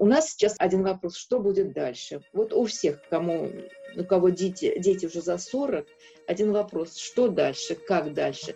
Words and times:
У 0.00 0.06
нас 0.06 0.30
сейчас 0.30 0.54
один 0.58 0.84
вопрос, 0.84 1.16
что 1.16 1.40
будет 1.40 1.72
дальше? 1.72 2.22
Вот 2.32 2.52
у 2.52 2.66
всех, 2.66 3.00
кому, 3.10 3.50
у 3.96 4.04
кого 4.04 4.28
дети, 4.28 4.78
дети 4.78 5.06
уже 5.06 5.20
за 5.20 5.38
40, 5.38 5.88
один 6.28 6.52
вопрос, 6.52 6.96
что 6.96 7.26
дальше, 7.26 7.74
как 7.74 8.14
дальше? 8.14 8.54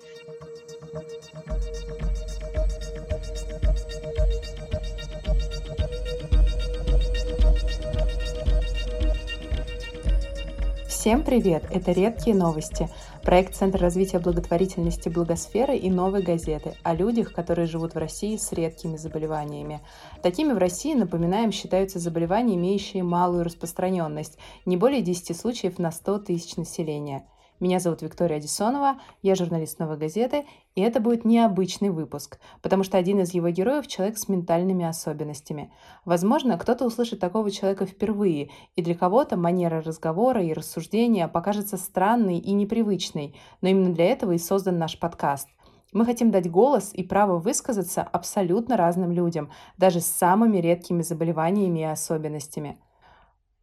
Всем 10.87 11.25
привет! 11.25 11.65
Это 11.73 11.91
«Редкие 11.91 12.37
новости»– 12.37 12.89
проект 13.23 13.55
Центра 13.55 13.81
развития 13.81 14.19
благотворительности 14.19 15.09
«Благосферы» 15.09 15.77
и 15.77 15.91
«Новой 15.91 16.23
газеты» 16.23 16.75
о 16.83 16.95
людях, 16.95 17.33
которые 17.33 17.67
живут 17.67 17.95
в 17.95 17.99
России 17.99 18.37
с 18.37 18.53
редкими 18.53 18.97
заболеваниями. 18.97 19.81
Такими 20.23 20.53
в 20.53 20.59
России, 20.59 20.95
напоминаем, 20.95 21.53
считаются 21.53 21.99
заболевания, 21.99 22.57
имеющие 22.57 23.03
малую 23.03 23.45
распространенность– 23.45 24.39
не 24.67 24.77
более 24.77 25.03
10 25.03 25.37
случаев 25.37 25.79
на 25.79 25.91
100 25.91 26.19
тысяч 26.19 26.57
населения– 26.57 27.25
меня 27.63 27.79
зовут 27.79 28.03
Виктория 28.03 28.39
Одисонова, 28.39 28.97
я 29.23 29.37
журналист 29.37 29.79
«Новой 29.79 29.97
газеты», 29.97 30.45
и 30.75 30.81
это 30.81 30.99
будет 30.99 31.25
необычный 31.25 31.91
выпуск, 31.91 32.41
потому 32.61 32.83
что 32.83 32.99
один 32.99 33.21
из 33.21 33.33
его 33.35 33.51
героев– 33.51 33.87
человек 33.89 34.19
с 34.19 34.29
ментальными 34.29 34.85
особенностями. 34.85 35.73
Возможно, 36.05 36.59
кто-то 36.59 36.85
услышит 36.85 37.21
такого 37.21 37.53
человека 37.53 37.87
впервые, 37.87 38.51
и 38.75 38.83
для 38.83 38.97
кого-то 38.97 39.37
манера 39.37 39.81
разговора 39.81 40.43
и 40.43 40.53
рассуждения 40.53 41.29
покажется 41.29 41.77
странной 41.77 42.39
и 42.39 42.53
непривычной, 42.53 43.37
но 43.61 43.69
именно 43.69 43.95
для 43.95 44.07
этого 44.07 44.33
и 44.33 44.39
создан 44.39 44.79
наш 44.79 44.99
подкаст– 44.99 45.49
мы 45.93 46.07
хотим 46.07 46.31
дать 46.31 46.51
голос 46.51 46.91
и 46.95 47.03
право 47.03 47.39
высказаться 47.39 48.03
абсолютно 48.03 48.79
разным 48.79 49.13
людям, 49.13 49.51
даже 49.77 50.01
с 50.01 50.07
самыми 50.07 50.57
редкими 50.57 51.03
заболеваниями 51.03 51.81
и 51.81 51.85
особенностями– 51.85 52.79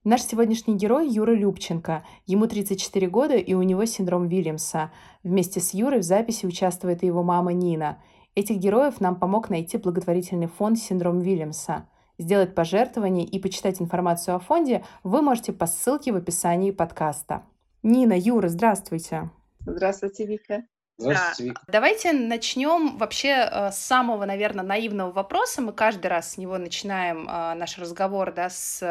Наш 0.06 0.22
сегодняшний 0.22 0.78
герой 0.78 1.10
Юра 1.10 1.34
Любченко. 1.34 2.06
Ему 2.26 2.48
34 2.48 3.08
года, 3.10 3.36
и 3.36 3.54
у 3.54 3.62
него 3.64 3.84
синдром 3.84 4.30
Вильямса. 4.30 4.92
Вместе 5.24 5.60
с 5.60 5.74
Юрой 5.74 6.00
в 6.00 6.04
записи 6.04 6.46
участвует 6.46 7.04
и 7.04 7.08
его 7.08 7.22
мама 7.22 7.52
Нина. 7.52 8.02
Этих 8.34 8.60
героев 8.60 9.02
нам 9.02 9.18
помог 9.18 9.50
найти 9.50 9.78
благотворительный 9.78 10.48
фонд 10.48 10.80
«Синдром 10.80 11.20
Вильямса». 11.20 11.90
Сделать 12.18 12.56
пожертвование 12.56 13.26
и 13.26 13.40
почитать 13.40 13.82
информацию 13.82 14.36
о 14.36 14.40
фонде 14.40 14.86
вы 15.04 15.22
можете 15.22 15.52
по 15.52 15.66
ссылке 15.66 16.14
в 16.14 16.16
описании 16.16 16.72
подкаста. 16.72 17.44
Нина, 17.84 18.18
Юра, 18.18 18.48
здравствуйте. 18.48 19.30
Здравствуйте, 19.66 20.26
Вика. 20.26 20.64
Здравствуйте, 21.00 21.44
Вика. 21.44 21.62
Давайте 21.68 22.12
начнем 22.12 22.98
вообще 22.98 23.48
э, 23.50 23.72
с 23.72 23.78
самого, 23.78 24.26
наверное, 24.26 24.66
наивного 24.66 25.12
вопроса. 25.12 25.62
Мы 25.62 25.72
каждый 25.72 26.08
раз 26.08 26.34
с 26.34 26.38
него 26.38 26.58
начинаем 26.58 27.28
э, 27.28 27.54
наш 27.54 27.78
разговор 27.78 28.34
да, 28.34 28.50
с 28.50 28.82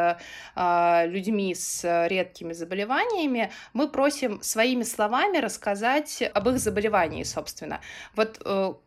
э, 0.56 1.06
людьми 1.06 1.54
с 1.54 2.06
редкими 2.08 2.54
заболеваниями. 2.54 3.52
Мы 3.74 3.88
просим 3.88 4.42
своими 4.42 4.84
словами 4.84 5.36
рассказать 5.36 6.22
об 6.32 6.48
их 6.48 6.58
заболевании, 6.58 7.24
собственно. 7.24 7.80
Вот 8.16 8.38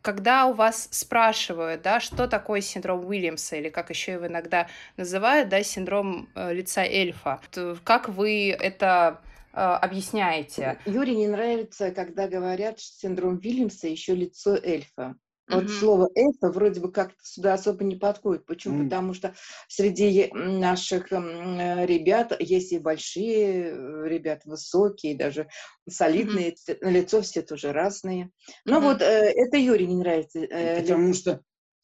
когда 0.02 0.46
у 0.46 0.54
вас 0.54 0.88
спрашивают, 0.92 1.84
да, 1.84 2.00
что 2.00 2.28
такое 2.28 2.62
синдром 2.62 3.06
Уильямса, 3.06 3.56
или 3.56 3.70
как 3.70 3.90
еще 3.90 4.14
его 4.14 4.28
иногда 4.28 4.68
называют, 4.98 5.50
да, 5.50 5.62
синдром 5.64 6.28
лица 6.36 6.84
эльфа, 6.84 7.40
как 7.84 8.10
вы 8.10 8.50
это 8.50 9.22
объясняете? 9.54 10.80
Юре 10.86 11.16
не 11.16 11.28
нравится, 11.28 11.92
когда 11.92 12.28
говорят, 12.28 12.80
что 12.80 12.98
синдром 12.98 13.38
Вильямса 13.38 13.88
еще 13.88 14.16
лицо 14.16 14.56
эльфа. 14.56 15.16
Вот 15.52 15.66
mm 15.66 15.68
слово 15.68 16.10
эльфа 16.16 16.50
вроде 16.50 16.80
бы 16.80 16.92
как-то 16.92 17.20
сюда 17.24 17.56
особо 17.56 17.84
не 17.84 17.96
подходит. 17.96 18.46
Почему? 18.46 18.82
mm 18.82 18.84
Потому 18.86 19.14
что 19.14 19.36
среди 19.68 20.30
наших 20.34 21.12
э, 21.12 21.86
ребят 21.86 22.34
есть 22.40 22.72
и 22.72 22.80
большие 22.80 23.72
э, 23.72 24.08
ребята, 24.08 24.50
высокие, 24.50 25.18
даже 25.18 25.50
солидные, 25.90 26.52
mm-hmm. 26.52 26.78
на 26.82 26.90
лицо 26.90 27.22
все 27.22 27.42
тоже 27.42 27.74
разные. 27.74 28.30
Но 28.66 28.80
mm 28.80 28.82
вот 28.82 29.02
это 29.02 29.58
Юре 29.58 29.86
не 29.86 29.98
нравится. 29.98 30.40
Потому 30.40 31.14
что 31.14 31.42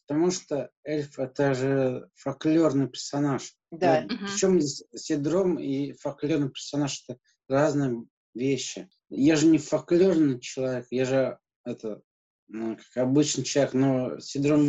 Потому 0.07 0.31
что 0.31 0.69
эльф 0.85 1.19
это 1.19 1.53
же 1.53 2.09
фольклорный 2.15 2.87
персонаж. 2.87 3.53
Да. 3.71 4.03
Mm-hmm. 4.03 4.17
Причем 4.21 4.61
синдром 4.61 5.59
и 5.59 5.91
фольклорный 5.93 6.49
персонаж 6.49 7.03
это 7.05 7.19
разные 7.47 8.05
вещи. 8.33 8.89
Я 9.09 9.35
же 9.35 9.47
не 9.47 9.57
фольклорный 9.57 10.39
человек, 10.39 10.87
я 10.91 11.05
же 11.05 11.39
это, 11.63 12.01
ну, 12.47 12.77
как 12.77 13.03
обычный 13.03 13.43
человек, 13.43 13.73
но 13.73 14.19
синдром 14.19 14.67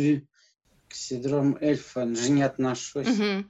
к 0.89 0.95
синдром 0.95 1.55
эльфа 1.61 2.13
же 2.15 2.31
не 2.31 2.41
отношусь. 2.41 3.07
Угу. 3.07 3.45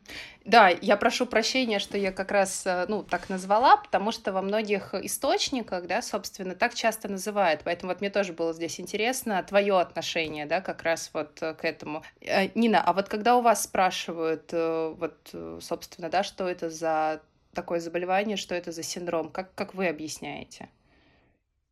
Да, 0.45 0.69
я 0.69 0.97
прошу 0.97 1.25
прощения, 1.25 1.79
что 1.79 1.97
я 1.97 2.11
как 2.11 2.31
раз, 2.31 2.63
э, 2.65 2.85
ну, 2.89 3.03
так 3.03 3.29
назвала, 3.29 3.77
потому 3.77 4.11
что 4.11 4.33
во 4.33 4.41
многих 4.41 4.93
источниках, 4.93 5.87
да, 5.87 6.01
собственно, 6.01 6.53
так 6.53 6.73
часто 6.73 7.07
называют, 7.07 7.61
поэтому 7.63 7.93
вот 7.93 8.01
мне 8.01 8.09
тоже 8.09 8.33
было 8.33 8.53
здесь 8.53 8.79
интересно 8.79 9.41
твое 9.43 9.79
отношение, 9.79 10.45
да, 10.45 10.59
как 10.59 10.83
раз 10.83 11.11
вот 11.13 11.41
э, 11.41 11.53
к 11.53 11.63
этому. 11.63 12.03
Э, 12.21 12.49
Нина, 12.55 12.83
а 12.83 12.93
вот 12.93 13.07
когда 13.07 13.37
у 13.37 13.41
вас 13.41 13.63
спрашивают, 13.63 14.51
вот, 14.51 15.33
собственно, 15.61 16.09
да, 16.09 16.23
что 16.23 16.47
это 16.47 16.69
за 16.69 17.21
такое 17.59 17.81
заболевание, 17.81 18.37
что 18.37 18.55
это 18.55 18.71
за 18.71 18.83
синдром? 18.83 19.29
Как, 19.29 19.53
как 19.53 19.73
вы 19.73 19.87
объясняете? 19.87 20.69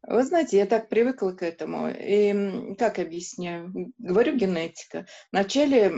Вы 0.06 0.24
знаете, 0.24 0.58
я 0.58 0.66
так 0.66 0.90
привыкла 0.90 1.32
к 1.32 1.44
этому. 1.44 1.90
И 1.90 2.76
как 2.76 3.00
объясняю? 3.00 3.94
Говорю 3.98 4.36
генетика. 4.36 5.06
Вначале 5.32 5.94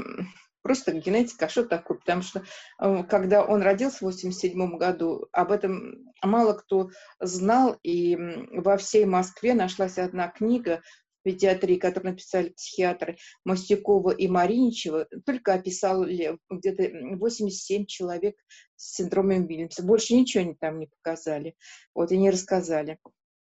просто 0.61 0.91
генетика, 0.91 1.47
а 1.47 1.49
что 1.49 1.66
такое? 1.66 1.97
Потому 1.97 2.22
что 2.22 2.44
э, 2.79 3.03
когда 3.09 3.44
он 3.44 3.63
родился 3.63 3.97
в 3.97 4.01
87 4.03 4.78
году, 4.78 5.28
об 5.31 5.51
этом 5.51 6.05
мало 6.22 6.53
кто 6.53 6.91
знал, 7.19 7.75
и 7.81 8.16
во 8.51 8.78
всей 8.78 9.05
Москве 9.05 9.55
нашлась 9.55 9.97
одна 9.97 10.28
книга 10.28 10.83
педиатрии, 11.24 11.78
которые 11.78 12.12
написали 12.12 12.50
психиатры 12.50 13.18
Мостякова 13.46 14.12
и 14.12 14.28
Мариничева, 14.28 15.07
только 15.25 15.53
описали 15.53 16.38
где-то 16.50 17.16
87 17.18 17.85
человек 17.85 18.35
с 18.75 18.96
синдромом 18.96 19.47
Вильямса. 19.47 19.84
Больше 19.84 20.16
ничего 20.16 20.44
они 20.44 20.56
там 20.56 20.79
не 20.79 20.88
показали, 20.88 21.56
вот, 21.94 22.12
и 22.12 22.18
не 22.18 22.29
рассказали. 22.29 22.97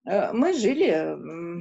Э, 0.05 0.31
мы 0.33 0.53
жили 0.53 1.15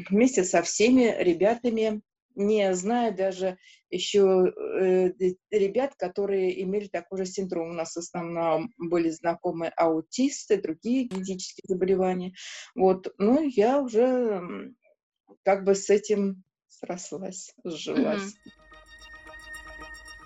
вместе 0.09 0.45
со 0.45 0.63
всеми 0.63 1.15
ребятами, 1.23 2.03
не 2.35 2.75
зная 2.75 3.13
даже 3.13 3.59
еще 3.91 4.53
э, 4.57 5.13
ребят, 5.51 5.95
которые 5.97 6.63
имели 6.63 6.89
такой 6.89 7.19
же 7.19 7.27
синдром. 7.27 7.71
У 7.71 7.75
нас 7.75 7.95
в 7.95 7.99
основном 7.99 8.73
были 8.79 9.11
знакомые 9.11 9.71
аутисты, 9.71 10.61
другие 10.61 11.05
генетические 11.05 11.65
заболевания. 11.67 12.33
Вот. 12.75 13.13
Ну, 13.19 13.43
я 13.47 13.81
уже 13.81 14.73
как 15.45 15.65
бы 15.65 15.75
с 15.75 15.91
этим 15.91 16.43
срослась, 16.69 17.55
сжилась. 17.65 18.35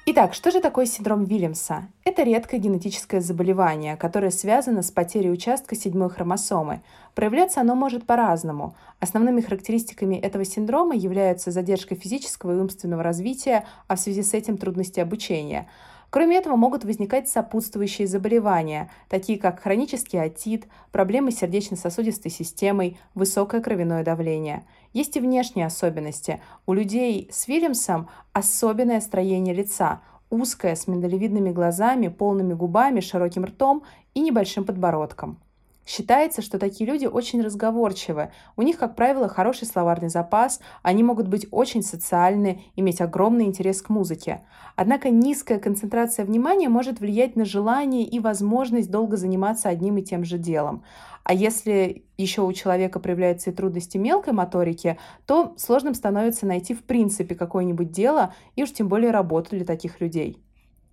Итак, 0.09 0.35
что 0.35 0.53
же 0.53 0.61
такое 0.61 0.87
синдром 0.87 1.25
Вильямса? 1.25 1.89
Это 2.05 2.23
редкое 2.23 2.59
генетическое 2.59 3.21
заболевание, 3.21 3.97
которое 3.97 4.31
связано 4.31 4.83
с 4.83 4.93
потерей 4.93 5.33
участка 5.33 5.75
седьмой 5.75 6.11
хромосомы. 6.11 6.83
Проявляться 7.17 7.61
оно 7.61 7.75
может 7.75 8.07
по-разному. 8.07 8.77
Основными 9.01 9.41
характеристиками 9.41 10.15
этого 10.15 10.45
синдрома 10.45 10.95
являются 10.95 11.51
задержка 11.51 11.97
физического 11.97 12.53
и 12.53 12.61
умственного 12.61 13.03
развития, 13.03 13.67
а 13.89 13.97
в 13.97 14.01
связи 14.01 14.23
с 14.23 14.33
этим 14.33 14.59
трудности 14.59 15.01
обучения– 15.01 15.69
Кроме 16.11 16.37
этого, 16.37 16.57
могут 16.57 16.85
возникать 16.85 17.29
сопутствующие 17.29 18.07
заболевания, 18.07 18.91
такие 19.09 19.39
как 19.39 19.61
хронический 19.61 20.19
отит, 20.19 20.67
проблемы 20.93 21.31
с 21.31 21.39
сердечно-сосудистой 21.39 22.31
системой, 22.31 22.99
высокое 23.15 23.61
кровяное 23.61 24.05
давление. 24.05 24.65
Есть 24.93 25.17
и 25.17 25.21
внешние 25.21 25.67
особенности. 25.67 26.41
У 26.65 26.73
людей 26.73 27.29
с 27.33 27.49
Вильямсом 27.49 28.09
особенное 28.33 29.01
строение 29.01 29.55
лица, 29.55 30.01
узкое, 30.31 30.75
с 30.75 30.87
миндалевидными 30.87 31.51
глазами, 31.51 32.09
полными 32.09 32.55
губами, 32.55 33.01
широким 33.01 33.45
ртом 33.45 33.83
и 34.15 34.21
небольшим 34.21 34.65
подбородком. 34.65 35.39
Считается, 35.87 36.43
что 36.43 36.59
такие 36.59 36.85
люди 36.91 37.07
очень 37.07 37.41
разговорчивы. 37.41 38.33
У 38.57 38.63
них, 38.63 38.77
как 38.77 38.97
правило, 38.97 39.29
хороший 39.29 39.69
словарный 39.69 40.09
запас, 40.09 40.59
они 40.83 41.05
могут 41.05 41.29
быть 41.29 41.47
очень 41.53 41.83
социальны, 41.83 42.65
иметь 42.75 43.01
огромный 43.01 43.45
интерес 43.45 43.83
к 43.83 43.89
музыке. 43.89 44.45
Однако 44.75 45.11
низкая 45.11 45.61
концентрация 45.61 46.25
внимания 46.25 46.69
может 46.69 46.99
влиять 46.99 47.37
на 47.37 47.45
желание 47.45 48.03
и 48.03 48.19
возможность 48.19 48.91
долго 48.91 49.17
заниматься 49.17 49.69
одним 49.69 49.99
и 49.99 50.03
тем 50.03 50.25
же 50.25 50.39
делом. 50.39 50.83
А 51.23 51.33
если 51.33 52.05
еще 52.19 52.43
у 52.43 52.53
человека 52.53 52.99
проявляются 52.99 53.51
и 53.51 53.55
трудности 53.55 53.97
мелкой 53.97 54.33
моторики, 54.33 54.99
то 55.25 55.55
сложным 55.57 55.95
становится 55.95 56.47
найти 56.47 56.75
в 56.75 56.83
принципе 56.83 57.37
какое-нибудь 57.37 57.93
дело 57.93 58.35
и 58.57 58.65
уж 58.65 58.73
тем 58.73 58.89
более 58.89 59.13
работу 59.13 59.51
для 59.51 59.65
таких 59.65 60.01
людей. 60.01 60.43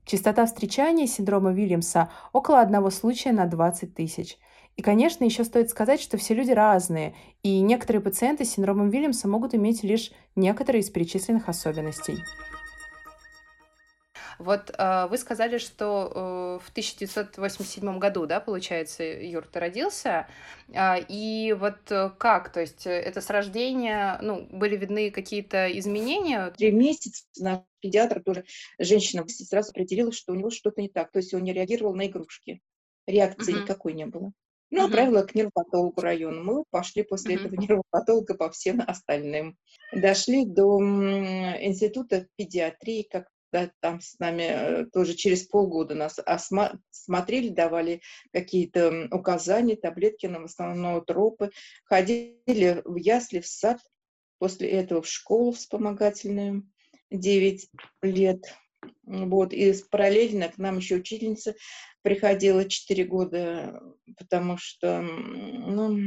Частота 0.06 0.46
встречания 0.46 1.08
синдрома 1.08 1.52
Вильямса 1.52 2.10
около 2.32 2.60
одного 2.60 2.92
случая 2.92 3.32
на 3.32 3.48
20 3.48 3.96
тысяч– 3.96 4.38
и, 4.76 4.82
конечно, 4.82 5.24
еще 5.24 5.44
стоит 5.44 5.70
сказать, 5.70 6.02
что 6.02 6.18
все 6.18 6.34
люди 6.34 6.52
разные, 6.52 7.16
и 7.44 7.62
некоторые 7.62 8.02
пациенты 8.02 8.46
с 8.46 8.54
синдромом 8.54 8.90
Вильямса 8.90 9.28
могут 9.28 9.54
иметь 9.54 9.84
лишь 9.84 10.12
некоторые 10.36 10.82
из 10.82 10.90
перечисленных 10.90 11.48
особенностей. 11.48 12.18
Вот 14.40 14.72
э, 14.78 15.08
вы 15.08 15.18
сказали, 15.18 15.58
что 15.58 16.60
э, 16.60 16.66
в 16.66 16.70
1987 16.72 18.00
году, 18.00 18.26
да, 18.26 18.40
получается, 18.40 19.04
Юр, 19.04 19.48
ты 19.48 19.60
родился. 19.60 20.28
Э, 20.70 20.96
и 21.08 21.54
вот 21.54 21.92
э, 21.92 22.10
как? 22.18 22.52
То 22.52 22.60
есть 22.60 22.86
это 22.86 23.22
с 23.22 23.30
рождения, 23.30 24.18
ну, 24.22 24.48
были 24.52 24.76
видны 24.76 25.12
какие-то 25.12 25.68
изменения? 25.80 26.52
Три 26.58 26.72
месяца 26.72 27.24
наш 27.38 27.60
педиатр 27.80 28.22
тоже, 28.24 28.44
женщина, 28.80 29.24
сразу 29.28 29.72
определила, 29.72 30.12
что 30.12 30.34
у 30.34 30.36
него 30.36 30.50
что-то 30.50 30.82
не 30.82 30.90
так. 30.90 31.12
То 31.12 31.20
есть 31.20 31.34
он 31.34 31.44
не 31.44 31.54
реагировал 31.54 31.94
на 31.94 32.08
игрушки. 32.08 32.62
Реакции 33.06 33.54
uh-huh. 33.54 33.62
никакой 33.62 33.94
не 33.94 34.06
было. 34.06 34.32
Ну, 34.76 34.86
отправила 34.86 35.22
к 35.22 35.36
нервопатологу 35.36 36.02
района. 36.02 36.42
Мы 36.42 36.64
пошли 36.72 37.04
после 37.04 37.36
этого 37.36 37.54
нервопатолога 37.56 38.34
по 38.34 38.50
всем 38.50 38.82
остальным. 38.82 39.56
Дошли 39.94 40.46
до 40.46 40.82
института 40.82 42.28
педиатрии, 42.36 43.04
как 43.04 43.28
да, 43.52 43.72
там 43.82 44.02
с 44.02 44.18
нами 44.18 44.42
э, 44.42 44.86
тоже 44.88 45.14
через 45.14 45.44
полгода 45.44 45.94
нас 45.94 46.18
осмотрели, 46.26 47.50
давали 47.50 48.02
какие-то 48.32 49.08
указания, 49.12 49.76
таблетки, 49.76 50.26
нам 50.26 50.42
в 50.42 50.46
основном 50.46 51.06
тропы, 51.06 51.52
ходили 51.86 52.82
в 52.84 52.96
ясли, 52.96 53.42
в 53.42 53.46
сад, 53.46 53.80
после 54.40 54.72
этого 54.72 55.04
в 55.04 55.08
школу 55.08 55.52
вспомогательную 55.52 56.68
9 57.12 57.70
лет. 58.02 58.56
Вот, 59.06 59.54
и 59.54 59.74
параллельно 59.92 60.50
к 60.50 60.58
нам 60.58 60.78
еще 60.78 60.96
учительница 60.96 61.56
приходила 62.04 62.66
4 62.66 63.04
года, 63.06 63.82
потому 64.18 64.58
что 64.58 65.02
ну, 65.02 65.98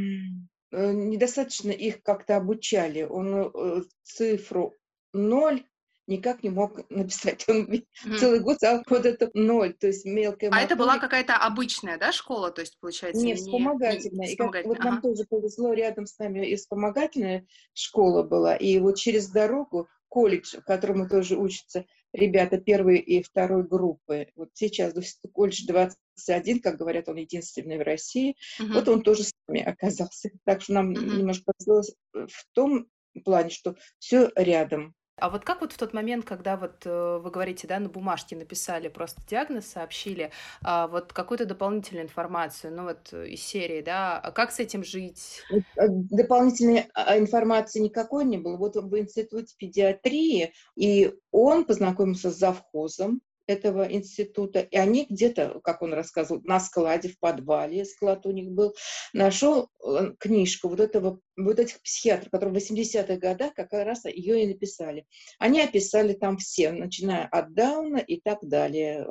э, 0.73 0.93
недостаточно 0.93 1.71
их 1.71 2.03
как-то 2.03 2.37
обучали. 2.37 3.03
Он 3.03 3.51
э, 3.55 3.83
цифру 4.03 4.75
0 5.13 5.63
никак 6.07 6.43
не 6.43 6.51
мог 6.51 6.79
написать. 6.91 7.45
Он 7.49 7.67
mm. 7.67 7.85
целый 8.19 8.41
год 8.41 8.57
сказал 8.57 8.83
вот 8.89 9.07
это 9.07 9.31
ноль, 9.35 9.75
то 9.75 9.89
есть 9.89 10.05
мелкая 10.05 10.51
А 10.53 10.61
это 10.61 10.77
была 10.77 10.99
какая-то 10.99 11.37
обычная, 11.37 11.99
да, 11.99 12.13
школа, 12.13 12.51
то 12.51 12.61
есть, 12.61 12.79
получается? 12.81 13.25
Не, 13.25 13.35
вспомогательная. 13.35 14.27
Не, 14.27 14.33
и 14.33 14.37
как, 14.37 14.65
вот 14.65 14.79
ага. 14.79 14.91
нам 14.91 15.01
тоже 15.03 15.25
повезло, 15.29 15.73
рядом 15.73 16.07
с 16.07 16.19
нами 16.19 16.47
и 16.47 16.57
вспомогательная 16.57 17.47
школа 17.75 18.23
была, 18.23 18.57
и 18.57 18.79
вот 18.79 18.97
через 18.97 19.29
дорогу 19.29 19.89
колледж, 20.09 20.57
в 20.59 20.65
котором 20.65 21.01
мы 21.01 21.09
тоже 21.09 21.37
учатся, 21.37 21.85
ребята 22.17 22.59
первой 22.59 22.99
и 22.99 23.23
второй 23.23 23.63
группы. 23.63 24.29
Вот 24.35 24.51
сейчас 24.55 24.95
колледж 25.33 25.67
21, 25.67 26.61
как 26.61 26.77
говорят, 26.77 27.09
он 27.09 27.17
единственный 27.17 27.79
в 27.79 27.83
России. 27.83 28.37
Uh-huh. 28.59 28.73
Вот 28.73 28.89
он 28.89 29.03
тоже 29.03 29.25
с 29.25 29.33
нами 29.47 29.63
оказался. 29.63 30.31
Так 30.45 30.63
что 30.63 30.73
нам 30.73 30.93
uh-huh. 30.93 31.19
немножко 31.19 31.53
повезло 31.53 31.83
в 32.13 32.47
том 32.53 32.89
плане, 33.25 33.51
что 33.51 33.77
все 33.99 34.31
рядом. 34.35 34.95
А 35.19 35.31
вот 35.31 35.45
как 35.45 35.63
вот 35.63 35.73
в 35.73 35.79
тот 35.79 35.95
момент, 35.95 36.27
когда 36.27 36.59
вот 36.59 36.85
э, 36.85 37.21
вы 37.23 37.31
говорите, 37.31 37.67
да, 37.67 37.79
на 37.79 37.89
бумажке 37.89 38.37
написали 38.37 38.89
просто 38.89 39.23
диагноз, 39.27 39.65
сообщили, 39.65 40.31
а 40.63 40.89
вот 40.89 41.15
какую-то 41.15 41.47
дополнительную 41.47 42.05
информацию, 42.05 42.75
ну 42.75 42.83
вот 42.85 43.13
э, 43.13 43.29
из 43.29 43.43
серии, 43.43 43.81
да, 43.81 44.19
а 44.19 44.31
как 44.31 44.53
с 44.53 44.61
этим 44.61 44.85
жить? 44.85 45.41
Э, 45.51 45.89
дополнительной 45.89 46.89
а, 46.93 47.19
информации 47.19 47.81
никакой 47.81 48.27
не 48.27 48.37
было. 48.37 48.59
Вот 48.59 48.77
в 48.77 48.99
институте 48.99 49.55
педиатрии, 49.57 50.53
и 50.75 51.15
он 51.31 51.65
познакомился 51.65 52.31
с 52.31 52.37
завхозом, 52.37 53.23
этого 53.47 53.91
института, 53.91 54.61
и 54.61 54.77
они 54.77 55.07
где-то, 55.09 55.61
как 55.63 55.83
он 55.83 55.95
рассказывал, 55.95 56.43
на 56.45 56.61
складе, 56.61 57.09
в 57.09 57.19
подвале, 57.19 57.85
склад 57.85 58.27
у 58.27 58.31
них 58.31 58.51
был, 58.51 58.75
нашел 59.13 59.69
э, 59.85 60.13
книжку 60.19 60.69
вот 60.69 60.81
этого, 60.81 61.21
вот 61.37 61.59
этих 61.59 61.81
психиатров, 61.83 62.31
которые 62.31 62.55
в 62.55 62.63
80-х 62.63 63.17
годах 63.17 63.55
как 63.55 63.73
раз 63.73 64.05
ее 64.05 64.45
и 64.45 64.47
написали. 64.47 65.07
Они 65.39 65.61
описали 65.61 66.13
там 66.13 66.39
все, 66.39 66.73
начиная 66.73 67.27
от 67.27 67.55
Дауна 67.55 67.99
и 67.99 68.21
так 68.21 68.39
далее, 68.43 69.07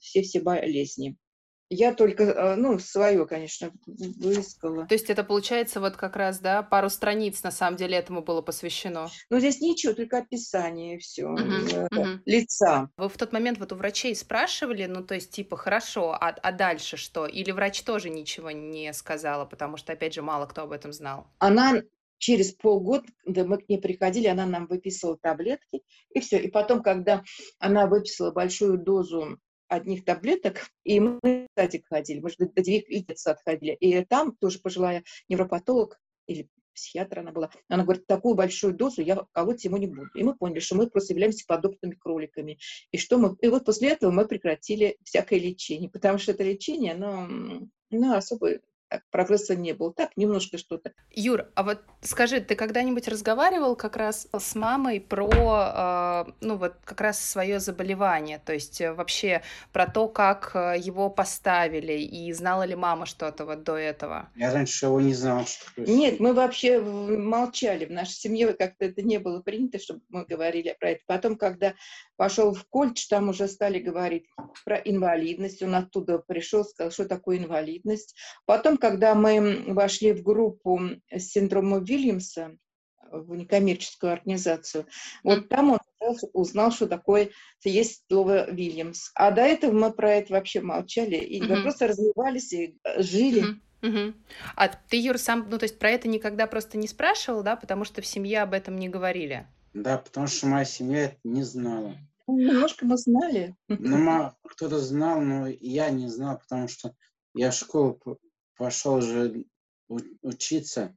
все-все 0.00 0.38
э, 0.38 0.42
болезни. 0.42 1.16
Я 1.70 1.92
только, 1.92 2.22
э, 2.24 2.56
ну, 2.56 2.78
свое, 2.78 3.26
конечно, 3.26 3.70
высказала. 3.86 4.86
То 4.86 4.94
есть 4.94 5.10
это 5.10 5.22
получается 5.22 5.80
вот 5.80 5.96
как 5.96 6.16
раз, 6.16 6.38
да, 6.38 6.62
пару 6.62 6.88
страниц 6.88 7.42
на 7.42 7.50
самом 7.50 7.76
деле 7.76 7.98
этому 7.98 8.22
было 8.22 8.40
посвящено? 8.40 9.08
Ну, 9.28 9.38
здесь 9.38 9.60
ничего, 9.60 9.92
только 9.92 10.18
описание 10.18 10.98
все 10.98 11.24
uh-huh, 11.24 11.88
uh-huh. 11.88 12.18
лица. 12.24 12.90
Вы 12.96 13.08
в 13.08 13.16
тот 13.18 13.32
момент 13.32 13.58
вот 13.58 13.72
у 13.72 13.76
врачей 13.76 14.16
спрашивали, 14.16 14.86
ну, 14.86 15.04
то 15.04 15.14
есть 15.14 15.30
типа, 15.30 15.56
хорошо, 15.56 16.12
а, 16.12 16.28
а 16.30 16.52
дальше 16.52 16.96
что? 16.96 17.26
Или 17.26 17.50
врач 17.50 17.82
тоже 17.82 18.08
ничего 18.08 18.50
не 18.50 18.92
сказала, 18.94 19.44
потому 19.44 19.76
что, 19.76 19.92
опять 19.92 20.14
же, 20.14 20.22
мало 20.22 20.46
кто 20.46 20.62
об 20.62 20.72
этом 20.72 20.92
знал? 20.92 21.26
Она 21.38 21.82
через 22.18 22.52
полгода, 22.52 23.06
когда 23.24 23.44
мы 23.44 23.58
к 23.58 23.68
ней 23.68 23.78
приходили, 23.78 24.26
она 24.26 24.46
нам 24.46 24.66
выписывала 24.66 25.16
таблетки, 25.18 25.82
и 26.14 26.20
все. 26.20 26.38
И 26.38 26.50
потом, 26.50 26.82
когда 26.82 27.22
она 27.58 27.86
выписала 27.86 28.30
большую 28.30 28.78
дозу 28.78 29.38
одних 29.68 30.04
таблеток, 30.04 30.68
и 30.84 31.00
мы 31.00 31.18
в 31.22 31.46
садик 31.56 31.86
ходили, 31.88 32.20
мы 32.20 32.30
же 32.30 32.36
до 32.38 32.62
девяти 32.62 32.94
лет 32.94 33.18
отходили, 33.24 33.74
и 33.74 34.04
там 34.04 34.36
тоже 34.36 34.58
пожилая 34.60 35.04
невропатолог 35.28 35.98
или 36.26 36.48
психиатр 36.78 37.18
она 37.20 37.32
была, 37.32 37.50
она 37.68 37.82
говорит, 37.82 38.06
такую 38.06 38.34
большую 38.34 38.72
дозу 38.72 39.02
я 39.02 39.26
колоть 39.32 39.64
ему 39.64 39.76
не 39.76 39.86
буду. 39.86 40.08
И 40.14 40.22
мы 40.22 40.36
поняли, 40.36 40.60
что 40.60 40.76
мы 40.76 40.88
просто 40.88 41.12
являемся 41.12 41.44
подопытными 41.46 41.94
кроликами. 41.94 42.58
И 42.92 42.98
что 42.98 43.18
мы... 43.18 43.36
И 43.40 43.48
вот 43.48 43.64
после 43.64 43.90
этого 43.90 44.10
мы 44.12 44.26
прекратили 44.26 44.96
всякое 45.02 45.40
лечение, 45.40 45.90
потому 45.90 46.18
что 46.18 46.32
это 46.32 46.44
лечение, 46.44 46.94
оно, 46.94 47.28
ну, 47.90 48.14
особо 48.14 48.60
прогресса 49.10 49.56
не 49.56 49.72
было. 49.72 49.92
Так, 49.92 50.10
немножко 50.16 50.58
что-то. 50.58 50.92
Юр, 51.10 51.46
а 51.54 51.62
вот 51.62 51.82
скажи, 52.00 52.40
ты 52.40 52.54
когда-нибудь 52.54 53.08
разговаривал 53.08 53.76
как 53.76 53.96
раз 53.96 54.28
с 54.36 54.54
мамой 54.54 55.00
про, 55.00 56.24
э, 56.26 56.32
ну 56.40 56.56
вот 56.56 56.74
как 56.84 57.00
раз 57.00 57.20
свое 57.20 57.60
заболевание, 57.60 58.40
то 58.44 58.52
есть 58.52 58.80
э, 58.80 58.92
вообще 58.92 59.42
про 59.72 59.86
то, 59.86 60.08
как 60.08 60.52
э, 60.54 60.76
его 60.78 61.10
поставили, 61.10 61.92
и 61.92 62.32
знала 62.32 62.64
ли 62.64 62.74
мама 62.74 63.06
что-то 63.06 63.44
вот 63.44 63.62
до 63.62 63.76
этого? 63.76 64.28
Я 64.36 64.52
раньше 64.52 64.86
его 64.86 65.00
не 65.00 65.14
знал. 65.14 65.44
Что 65.46 65.82
Нет, 65.82 66.20
мы 66.20 66.32
вообще 66.32 66.80
молчали. 66.80 67.84
В 67.84 67.90
нашей 67.90 68.14
семье 68.14 68.52
как-то 68.52 68.86
это 68.86 69.02
не 69.02 69.18
было 69.18 69.40
принято, 69.40 69.78
чтобы 69.78 70.00
мы 70.08 70.24
говорили 70.24 70.76
про 70.78 70.90
это. 70.90 71.02
Потом, 71.06 71.36
когда 71.36 71.74
пошел 72.18 72.52
в 72.52 72.64
колледж, 72.68 73.06
там 73.08 73.28
уже 73.28 73.46
стали 73.46 73.78
говорить 73.78 74.26
про 74.64 74.76
инвалидность. 74.76 75.62
Он 75.62 75.76
оттуда 75.76 76.18
пришел, 76.18 76.64
сказал, 76.64 76.90
что 76.90 77.06
такое 77.06 77.38
инвалидность. 77.38 78.16
Потом, 78.44 78.76
когда 78.76 79.14
мы 79.14 79.64
вошли 79.68 80.12
в 80.12 80.22
группу 80.22 80.80
с 81.10 81.28
синдромом 81.28 81.84
Вильямса, 81.84 82.58
в 83.10 83.34
некоммерческую 83.34 84.12
организацию, 84.12 84.86
вот 85.22 85.48
там 85.48 85.70
он 85.70 85.78
узнал, 86.34 86.72
что 86.72 86.86
такое 86.86 87.30
есть 87.64 88.04
слово 88.08 88.50
Вильямс. 88.50 89.10
А 89.14 89.30
до 89.30 89.42
этого 89.42 89.72
мы 89.72 89.92
про 89.92 90.16
это 90.16 90.34
вообще 90.34 90.60
молчали, 90.60 91.16
и 91.16 91.40
мы 91.40 91.62
просто 91.62 91.86
развивались 91.86 92.52
и 92.52 92.76
э, 92.84 93.02
жили. 93.02 93.60
Угу. 93.80 94.12
А 94.56 94.68
ты, 94.68 95.00
Юр, 95.00 95.18
сам, 95.18 95.46
ну, 95.48 95.56
то 95.56 95.64
есть 95.64 95.78
про 95.78 95.90
это 95.90 96.08
никогда 96.08 96.48
просто 96.48 96.76
не 96.78 96.88
спрашивал, 96.88 97.42
да, 97.42 97.54
потому 97.56 97.84
что 97.84 98.02
в 98.02 98.06
семье 98.06 98.42
об 98.42 98.52
этом 98.52 98.76
не 98.76 98.88
говорили? 98.88 99.46
Да, 99.82 99.98
потому 99.98 100.26
что 100.26 100.46
моя 100.46 100.64
семья 100.64 101.04
это 101.04 101.18
не 101.24 101.42
знала. 101.42 101.94
Немножко 102.26 102.84
мы 102.84 102.96
знали. 102.96 103.56
Ну, 103.68 104.32
кто-то 104.42 104.78
знал, 104.78 105.20
но 105.20 105.46
я 105.46 105.90
не 105.90 106.08
знал, 106.08 106.38
потому 106.38 106.68
что 106.68 106.94
я 107.34 107.50
в 107.50 107.54
школу 107.54 108.00
пошел 108.56 108.96
уже 108.96 109.44
учиться, 110.22 110.94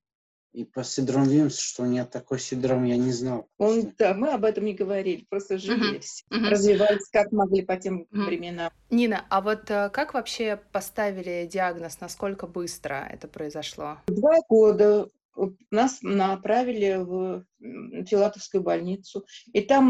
и 0.53 0.65
по 0.65 0.83
синдрому 0.83 1.25
Вимса, 1.25 1.61
что 1.61 1.83
у 1.83 1.85
меня 1.85 2.05
такой 2.05 2.39
синдром, 2.39 2.83
я 2.83 2.97
не 2.97 3.11
знал. 3.11 3.47
Он, 3.57 3.93
да, 3.97 4.13
мы 4.13 4.33
об 4.33 4.43
этом 4.43 4.65
не 4.65 4.73
говорили, 4.73 5.25
просто 5.29 5.57
жили, 5.57 5.99
uh-huh. 5.99 6.03
Uh-huh. 6.29 6.49
развивались 6.49 7.07
как 7.09 7.31
могли 7.31 7.61
по 7.61 7.77
тем 7.77 8.01
uh-huh. 8.01 8.25
временам. 8.25 8.71
Нина, 8.89 9.25
а 9.29 9.39
вот 9.39 9.71
э, 9.71 9.89
как 9.91 10.13
вообще 10.13 10.59
поставили 10.73 11.47
диагноз, 11.49 12.01
насколько 12.01 12.47
быстро 12.47 13.07
это 13.09 13.29
произошло? 13.29 13.99
Два 14.07 14.39
года 14.49 15.07
нас 15.69 15.99
направили 16.01 16.97
в 16.97 17.45
Филатовскую 18.05 18.63
больницу. 18.63 19.25
И 19.53 19.61
там 19.61 19.87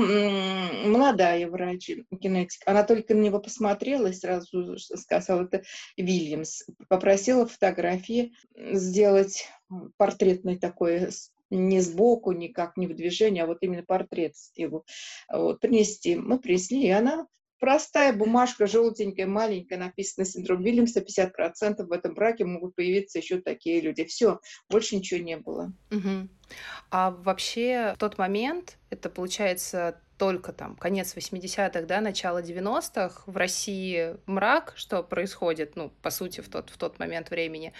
молодая 0.89 1.50
врач, 1.50 1.89
генетик, 2.12 2.62
она 2.65 2.83
только 2.83 3.15
на 3.15 3.21
него 3.21 3.39
посмотрела 3.39 4.07
и 4.07 4.13
сразу 4.13 4.77
сказала, 4.77 5.43
это 5.43 5.63
Вильямс. 5.98 6.63
Попросила 6.88 7.45
фотографии 7.45 8.33
сделать 8.55 9.48
портретный 9.98 10.57
такой 10.57 11.10
не 11.50 11.81
сбоку, 11.81 12.31
никак 12.31 12.77
не 12.77 12.88
в 12.88 12.95
движении, 12.95 13.41
а 13.41 13.45
вот 13.45 13.57
именно 13.62 13.83
портрет 13.83 14.33
его 14.55 14.86
вот, 15.31 15.60
принести. 15.60 16.15
Мы 16.15 16.39
принесли, 16.39 16.83
и 16.83 16.89
она 16.89 17.27
простая 17.61 18.11
бумажка, 18.11 18.65
желтенькая, 18.65 19.27
маленькая, 19.27 19.77
написано 19.77 20.25
синдром 20.25 20.63
Вильямса, 20.63 20.99
50% 20.99 21.85
в 21.85 21.91
этом 21.91 22.15
браке 22.15 22.43
могут 22.43 22.75
появиться 22.75 23.19
еще 23.19 23.39
такие 23.39 23.79
люди. 23.81 24.03
Все, 24.03 24.41
больше 24.67 24.95
ничего 24.95 25.21
не 25.21 25.37
было. 25.37 25.71
Угу. 25.91 26.27
А 26.89 27.11
вообще 27.11 27.93
в 27.95 27.99
тот 27.99 28.17
момент, 28.17 28.79
это 28.89 29.09
получается 29.09 30.01
только 30.21 30.53
там 30.53 30.75
конец 30.75 31.15
80-х, 31.17 31.81
да, 31.87 31.99
начало 31.99 32.43
90-х, 32.43 33.23
в 33.25 33.35
России 33.35 34.17
мрак, 34.27 34.73
что 34.75 35.01
происходит, 35.01 35.75
ну, 35.75 35.91
по 36.03 36.11
сути, 36.11 36.41
в 36.41 36.47
тот, 36.47 36.69
в 36.69 36.77
тот 36.77 36.99
момент 36.99 37.31
времени. 37.31 37.73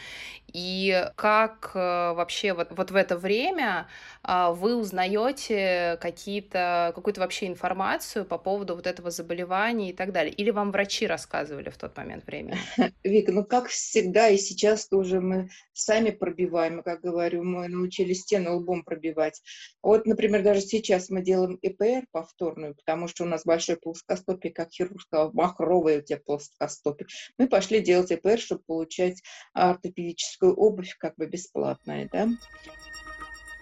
И 0.52 1.08
как 1.18 1.70
э, 1.76 1.78
вообще 1.78 2.54
вот, 2.54 2.70
вот 2.72 2.90
в 2.90 2.96
это 2.96 3.16
время 3.16 3.88
э, 4.28 4.52
вы 4.54 4.76
узнаете 4.76 6.00
какие-то, 6.02 6.94
какую-то 6.96 7.22
вообще 7.22 7.46
информацию 7.46 8.26
по 8.26 8.40
поводу 8.40 8.76
вот 8.76 8.88
этого 8.88 9.12
заболевания 9.12 9.92
и 9.92 9.94
так 9.94 10.12
далее? 10.12 10.34
Или 10.34 10.50
вам 10.50 10.72
врачи 10.72 11.06
рассказывали 11.06 11.70
в 11.70 11.78
тот 11.78 11.96
момент 11.96 12.26
времени? 12.26 12.58
Вика, 13.04 13.32
ну 13.34 13.46
как 13.46 13.68
всегда 13.68 14.30
и 14.30 14.38
сейчас 14.38 14.88
тоже 14.88 15.22
мы 15.22 15.52
сами 15.74 16.10
пробиваем, 16.10 16.82
как 16.82 17.02
говорю, 17.02 17.44
мы 17.44 17.68
научились 17.68 18.22
стену 18.22 18.56
лбом 18.56 18.84
пробивать. 18.84 19.44
Вот, 19.84 20.08
например, 20.08 20.42
даже 20.42 20.62
сейчас 20.62 21.12
мы 21.12 21.22
делаем 21.22 21.60
ЭПР 21.62 22.08
повторную, 22.32 22.76
потому 22.76 23.08
что 23.08 23.24
у 23.24 23.28
нас 23.28 23.46
большой 23.46 23.78
плоскостопие, 23.78 24.54
как 24.54 24.72
хирург 24.72 25.02
сказал, 25.02 25.32
махровое 25.34 26.00
у 26.00 26.02
тебя 26.02 26.20
плоскостопие. 26.20 27.08
Мы 27.38 27.48
пошли 27.48 27.82
делать 27.82 28.12
ЭПР, 28.12 28.40
чтобы 28.40 28.64
получать 28.64 29.22
ортопедическую 29.54 30.54
обувь 30.56 30.96
как 30.98 31.16
бы 31.16 31.28
бесплатная, 31.28 32.10
да. 32.12 32.30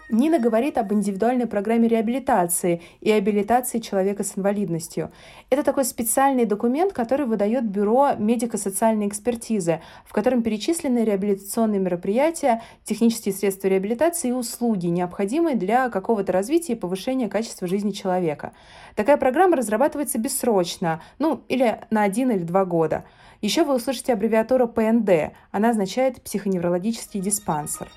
Нина 0.09 0.39
говорит 0.39 0.79
об 0.79 0.91
индивидуальной 0.91 1.45
программе 1.45 1.87
реабилитации 1.87 2.81
и 2.99 3.11
абилитации 3.11 3.77
человека 3.77 4.23
с 4.23 4.37
инвалидностью. 4.37 5.11
Это 5.51 5.61
такой 5.61 5.85
специальный 5.85 6.45
документ, 6.45 6.93
который 6.93 7.27
выдает 7.27 7.65
Бюро 7.65 8.13
медико-социальной 8.17 9.07
экспертизы, 9.07 9.81
в 10.05 10.13
котором 10.13 10.41
перечислены 10.41 11.05
реабилитационные 11.05 11.79
мероприятия, 11.79 12.63
технические 12.83 13.35
средства 13.35 13.67
реабилитации 13.67 14.29
и 14.29 14.33
услуги, 14.33 14.87
необходимые 14.87 15.55
для 15.55 15.89
какого-то 15.89 16.31
развития 16.31 16.73
и 16.73 16.75
повышения 16.75 17.29
качества 17.29 17.67
жизни 17.67 17.91
человека. 17.91 18.53
Такая 18.95 19.17
программа 19.17 19.57
разрабатывается 19.57 20.17
бессрочно, 20.17 21.03
ну 21.19 21.43
или 21.49 21.81
на 21.91 22.01
один 22.01 22.31
или 22.31 22.43
два 22.43 22.65
года. 22.65 23.05
Еще 23.41 23.63
вы 23.63 23.75
услышите 23.75 24.13
аббревиатуру 24.13 24.67
ПНД. 24.67 25.33
Она 25.51 25.69
означает 25.69 26.21
психоневрологический 26.23 27.21
диспансер. 27.21 27.87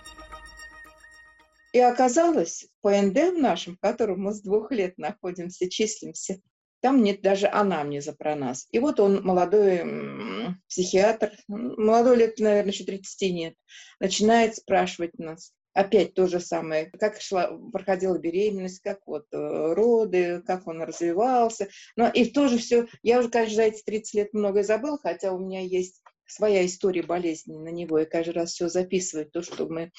И 1.72 1.78
оказалось, 1.78 2.66
ПНД 2.82 3.34
в 3.34 3.38
нашем, 3.38 3.76
в 3.76 3.80
котором 3.80 4.22
мы 4.22 4.34
с 4.34 4.42
двух 4.42 4.70
лет 4.70 4.98
находимся, 4.98 5.70
числимся, 5.70 6.38
там 6.80 7.02
нет 7.02 7.22
даже 7.22 7.48
анамнеза 7.48 8.12
про 8.12 8.34
нас. 8.34 8.66
И 8.72 8.78
вот 8.78 9.00
он, 9.00 9.22
молодой 9.22 10.56
психиатр, 10.68 11.32
молодой 11.48 12.16
лет, 12.16 12.38
наверное, 12.38 12.72
еще 12.72 12.84
30 12.84 13.32
нет, 13.32 13.54
начинает 14.00 14.56
спрашивать 14.56 15.18
нас, 15.18 15.52
опять 15.74 16.14
то 16.14 16.26
же 16.26 16.40
самое, 16.40 16.90
как 16.90 17.20
шла, 17.20 17.56
проходила 17.72 18.18
беременность, 18.18 18.80
как 18.80 19.00
вот 19.06 19.26
э, 19.32 19.72
роды, 19.74 20.42
как 20.46 20.66
он 20.66 20.82
развивался. 20.82 21.68
Но 21.96 22.08
и 22.08 22.26
тоже 22.26 22.58
все, 22.58 22.86
я 23.02 23.20
уже, 23.20 23.30
конечно, 23.30 23.56
за 23.56 23.62
эти 23.62 23.82
30 23.82 24.14
лет 24.14 24.34
многое 24.34 24.64
забыл, 24.64 24.98
хотя 24.98 25.32
у 25.32 25.38
меня 25.38 25.60
есть 25.60 26.02
своя 26.32 26.64
история 26.64 27.02
болезни 27.02 27.56
на 27.56 27.68
него, 27.68 27.98
и 27.98 28.04
каждый 28.04 28.34
раз 28.34 28.52
все 28.52 28.68
записывать, 28.68 29.32
то, 29.32 29.42
что 29.42 29.68
мы, 29.68 29.92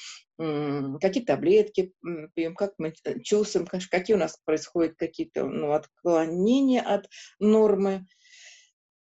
какие 1.00 1.24
таблетки 1.24 1.92
пьем, 2.34 2.54
как 2.54 2.74
мы 2.78 2.94
э, 3.04 3.20
чувствуем, 3.20 3.66
какие 3.66 4.16
у 4.16 4.18
нас 4.18 4.38
происходят 4.44 4.96
какие-то 4.96 5.46
ну, 5.46 5.72
отклонения 5.72 6.82
от 6.82 7.08
нормы. 7.38 8.06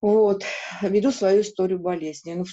Вот, 0.01 0.45
веду 0.83 1.13
свою 1.13 1.43
историю 1.43 1.79
болезни. 1.79 2.35
Ну, 2.35 2.45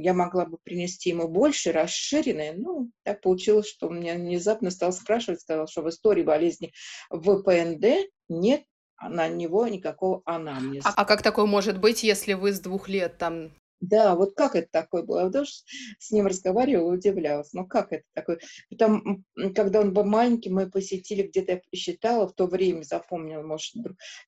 я 0.00 0.14
могла 0.14 0.46
бы 0.46 0.58
принести 0.62 1.10
ему 1.10 1.28
больше, 1.28 1.72
расширенное, 1.72 2.54
ну, 2.54 2.90
так 3.02 3.20
получилось, 3.20 3.68
что 3.68 3.88
он 3.88 4.00
меня 4.00 4.14
внезапно 4.14 4.70
стал 4.70 4.92
спрашивать, 4.92 5.40
сказал, 5.40 5.66
что 5.68 5.82
в 5.82 5.88
истории 5.88 6.22
болезни 6.22 6.72
в 7.10 7.42
ПНД 7.42 8.08
нет 8.28 8.64
на 9.08 9.28
него 9.28 9.66
никакого 9.66 10.22
анамнеза. 10.24 10.88
А, 10.88 11.02
а 11.02 11.04
как 11.04 11.22
такое 11.22 11.46
может 11.46 11.78
быть, 11.80 12.02
если 12.02 12.34
вы 12.34 12.52
с 12.52 12.60
двух 12.60 12.88
лет 12.88 13.18
там 13.18 13.52
да, 13.82 14.14
вот 14.14 14.34
как 14.36 14.54
это 14.54 14.68
такое 14.70 15.02
было? 15.02 15.24
Я 15.24 15.30
тоже 15.30 15.50
с 15.98 16.12
ним 16.12 16.28
разговаривала, 16.28 16.92
удивлялась. 16.92 17.52
Ну 17.52 17.66
как 17.66 17.92
это 17.92 18.04
такое? 18.14 18.38
Потом, 18.70 19.24
когда 19.56 19.80
он 19.80 19.92
был 19.92 20.04
маленький, 20.04 20.50
мы 20.50 20.70
посетили, 20.70 21.24
где-то 21.24 21.52
я 21.52 21.60
посчитала, 21.68 22.28
в 22.28 22.32
то 22.32 22.46
время 22.46 22.84
запомнила, 22.84 23.42
может, 23.42 23.74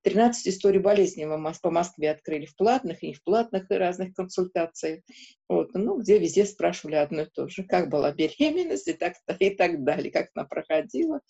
13 0.03 0.49
историй 0.49 0.81
болезни 0.81 1.25
мы 1.25 1.53
по 1.63 1.71
Москве 1.71 2.11
открыли 2.11 2.47
в 2.47 2.57
платных 2.57 3.05
и 3.05 3.09
не 3.09 3.15
в 3.15 3.23
платных 3.23 3.71
и 3.71 3.75
разных 3.75 4.13
консультациях. 4.15 5.05
Вот, 5.49 5.73
ну, 5.75 6.01
где 6.01 6.19
везде 6.19 6.47
спрашивали 6.47 6.97
одно 6.97 7.23
и 7.23 7.27
то 7.33 7.47
же. 7.47 7.63
Как 7.63 7.89
была 7.91 8.11
беременность 8.11 8.89
и 8.89 8.93
так, 8.93 9.15
и 9.39 9.51
так 9.51 9.85
далее, 9.85 10.11
как 10.11 10.31
она 10.35 10.47
проходила. 10.47 11.21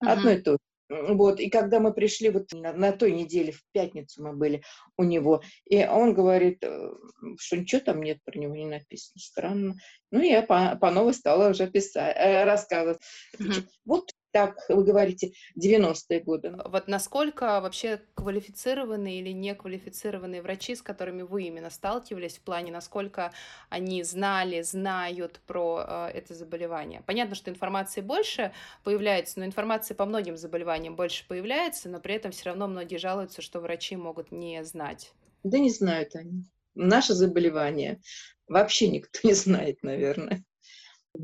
Одно 0.00 0.30
и 0.30 0.40
то 0.40 0.52
же. 0.52 0.58
Вот, 0.90 1.38
и 1.38 1.48
когда 1.48 1.78
мы 1.78 1.94
пришли 1.94 2.30
вот 2.30 2.52
на, 2.52 2.72
на 2.72 2.90
той 2.90 3.12
неделе, 3.12 3.52
в 3.52 3.62
пятницу 3.72 4.22
мы 4.22 4.32
были 4.32 4.62
у 4.96 5.04
него, 5.04 5.40
и 5.64 5.86
он 5.86 6.14
говорит, 6.14 6.64
э, 6.64 6.90
что 7.38 7.56
ничего 7.56 7.80
там 7.80 8.02
нет 8.02 8.18
про 8.24 8.36
него 8.36 8.56
не 8.56 8.66
написано, 8.66 9.20
странно. 9.20 9.74
Ну, 10.10 10.20
я 10.20 10.42
по, 10.42 10.76
по 10.80 10.90
новой 10.90 11.14
стала 11.14 11.50
уже 11.50 11.70
писать, 11.70 12.16
э, 12.18 12.42
рассказывать. 12.44 12.98
Mm-hmm. 13.38 13.68
Вот 13.84 14.10
так, 14.32 14.64
вы 14.68 14.84
говорите, 14.84 15.32
90-е 15.58 16.20
годы. 16.20 16.54
Вот 16.64 16.88
насколько 16.88 17.60
вообще 17.60 18.00
квалифицированные 18.14 19.20
или 19.20 19.30
неквалифицированные 19.30 20.42
врачи, 20.42 20.74
с 20.74 20.82
которыми 20.82 21.22
вы 21.22 21.44
именно 21.44 21.70
сталкивались, 21.70 22.38
в 22.38 22.40
плане, 22.40 22.72
насколько 22.72 23.32
они 23.68 24.02
знали, 24.02 24.62
знают 24.62 25.40
про 25.46 25.84
э, 25.86 26.10
это 26.14 26.34
заболевание? 26.34 27.02
Понятно, 27.06 27.34
что 27.34 27.50
информации 27.50 28.00
больше 28.00 28.52
появляется, 28.84 29.40
но 29.40 29.46
информации 29.46 29.94
по 29.94 30.04
многим 30.04 30.36
заболеваниям 30.36 30.96
больше 30.96 31.26
появляется, 31.26 31.88
но 31.88 32.00
при 32.00 32.14
этом 32.14 32.30
все 32.32 32.46
равно 32.46 32.68
многие 32.68 32.96
жалуются, 32.96 33.42
что 33.42 33.60
врачи 33.60 33.96
могут 33.96 34.30
не 34.32 34.62
знать. 34.64 35.12
Да 35.42 35.58
не 35.58 35.70
знают 35.70 36.14
они. 36.14 36.44
Наше 36.74 37.14
заболевание 37.14 38.00
вообще 38.46 38.88
никто 38.88 39.20
не 39.24 39.34
знает, 39.34 39.82
наверное. 39.82 40.44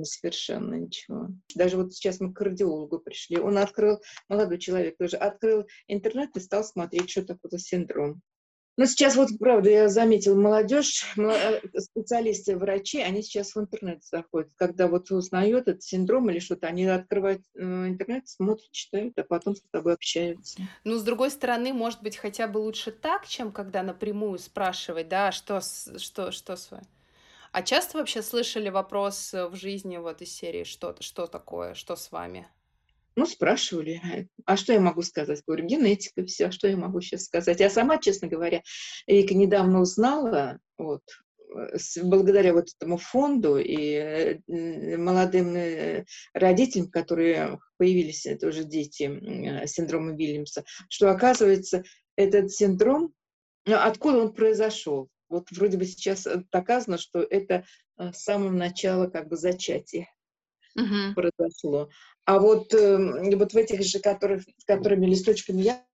Совершенно 0.02 0.74
ничего. 0.74 1.28
Даже 1.54 1.76
вот 1.76 1.94
сейчас 1.94 2.20
мы 2.20 2.32
к 2.32 2.36
кардиологу 2.36 2.98
пришли. 2.98 3.38
Он 3.38 3.58
открыл, 3.58 4.00
молодой 4.28 4.58
человек 4.58 4.96
тоже, 4.98 5.16
открыл 5.16 5.66
интернет 5.86 6.36
и 6.36 6.40
стал 6.40 6.64
смотреть, 6.64 7.10
что 7.10 7.24
такое 7.24 7.50
за 7.50 7.58
синдром. 7.58 8.22
Но 8.78 8.84
сейчас 8.84 9.16
вот, 9.16 9.30
правда, 9.38 9.70
я 9.70 9.88
заметила, 9.88 10.34
молодежь, 10.34 11.06
э, 11.16 11.60
специалисты, 11.78 12.58
врачи, 12.58 13.00
они 13.00 13.22
сейчас 13.22 13.54
в 13.54 13.60
интернет 13.60 14.04
заходят. 14.04 14.52
Когда 14.56 14.86
вот 14.86 15.10
узнают 15.10 15.66
этот 15.66 15.82
синдром 15.82 16.28
или 16.28 16.40
что-то, 16.40 16.66
они 16.66 16.84
открывают 16.84 17.40
э, 17.54 17.62
интернет, 17.62 18.28
смотрят, 18.28 18.70
читают, 18.72 19.18
а 19.18 19.24
потом 19.24 19.56
с 19.56 19.62
тобой 19.70 19.94
общаются. 19.94 20.60
Ну, 20.84 20.98
с 20.98 21.02
другой 21.02 21.30
стороны, 21.30 21.72
может 21.72 22.02
быть, 22.02 22.18
хотя 22.18 22.46
бы 22.48 22.58
лучше 22.58 22.92
так, 22.92 23.26
чем 23.26 23.50
когда 23.50 23.82
напрямую 23.82 24.38
спрашивать, 24.38 25.08
да, 25.08 25.32
что, 25.32 25.60
что, 25.62 26.30
что 26.30 26.56
с 26.56 26.70
вами. 26.70 26.86
А 27.56 27.62
часто 27.62 27.96
вообще 27.96 28.20
слышали 28.20 28.68
вопрос 28.68 29.32
э, 29.32 29.48
в 29.48 29.56
жизни 29.56 29.96
вот 29.96 30.20
из 30.20 30.30
серии 30.30 30.64
что, 30.64 30.94
что 31.00 31.26
такое, 31.26 31.72
что 31.72 31.96
с 31.96 32.12
вами? 32.12 32.46
Ну, 33.14 33.24
спрашивали. 33.24 34.28
А 34.44 34.58
что 34.58 34.74
я 34.74 34.80
могу 34.80 35.00
сказать? 35.00 35.42
Говорю, 35.46 35.64
генетика, 35.64 36.22
все. 36.26 36.50
Что 36.50 36.68
я 36.68 36.76
могу 36.76 37.00
сейчас 37.00 37.24
сказать? 37.24 37.58
Я 37.60 37.70
сама, 37.70 37.96
честно 37.96 38.28
говоря, 38.28 38.60
Вика 39.06 39.32
недавно 39.32 39.80
узнала, 39.80 40.58
вот, 40.76 41.00
благодаря 42.02 42.52
вот 42.52 42.68
этому 42.76 42.98
фонду 42.98 43.56
и 43.56 43.90
э, 43.94 44.98
молодым 44.98 45.56
э, 45.56 46.04
родителям, 46.34 46.90
которые 46.90 47.58
появились, 47.78 48.26
это 48.26 48.48
уже 48.48 48.64
дети 48.64 49.64
с 49.66 49.72
синдромом 49.72 50.14
Вильямса, 50.14 50.62
что, 50.90 51.10
оказывается, 51.10 51.84
этот 52.16 52.52
синдром, 52.52 53.14
ну, 53.64 53.76
откуда 53.76 54.18
он 54.18 54.34
произошел? 54.34 55.08
Вот 55.28 55.50
вроде 55.50 55.76
бы 55.76 55.84
сейчас 55.84 56.26
э, 56.26 56.44
доказано, 56.52 56.98
что 56.98 57.20
это 57.20 57.64
э, 57.98 58.12
с 58.12 58.22
самого 58.22 58.50
начала 58.50 59.08
как 59.08 59.28
бы 59.28 59.36
зачатия 59.36 60.08
uh-huh. 60.78 61.14
произошло. 61.14 61.90
А 62.24 62.38
вот, 62.38 62.72
э, 62.74 63.36
вот 63.36 63.52
в 63.52 63.56
этих 63.56 63.82
же, 63.82 63.98
которых, 64.00 64.44
которыми 64.66 65.06
листочками 65.06 65.62
я, 65.62 65.84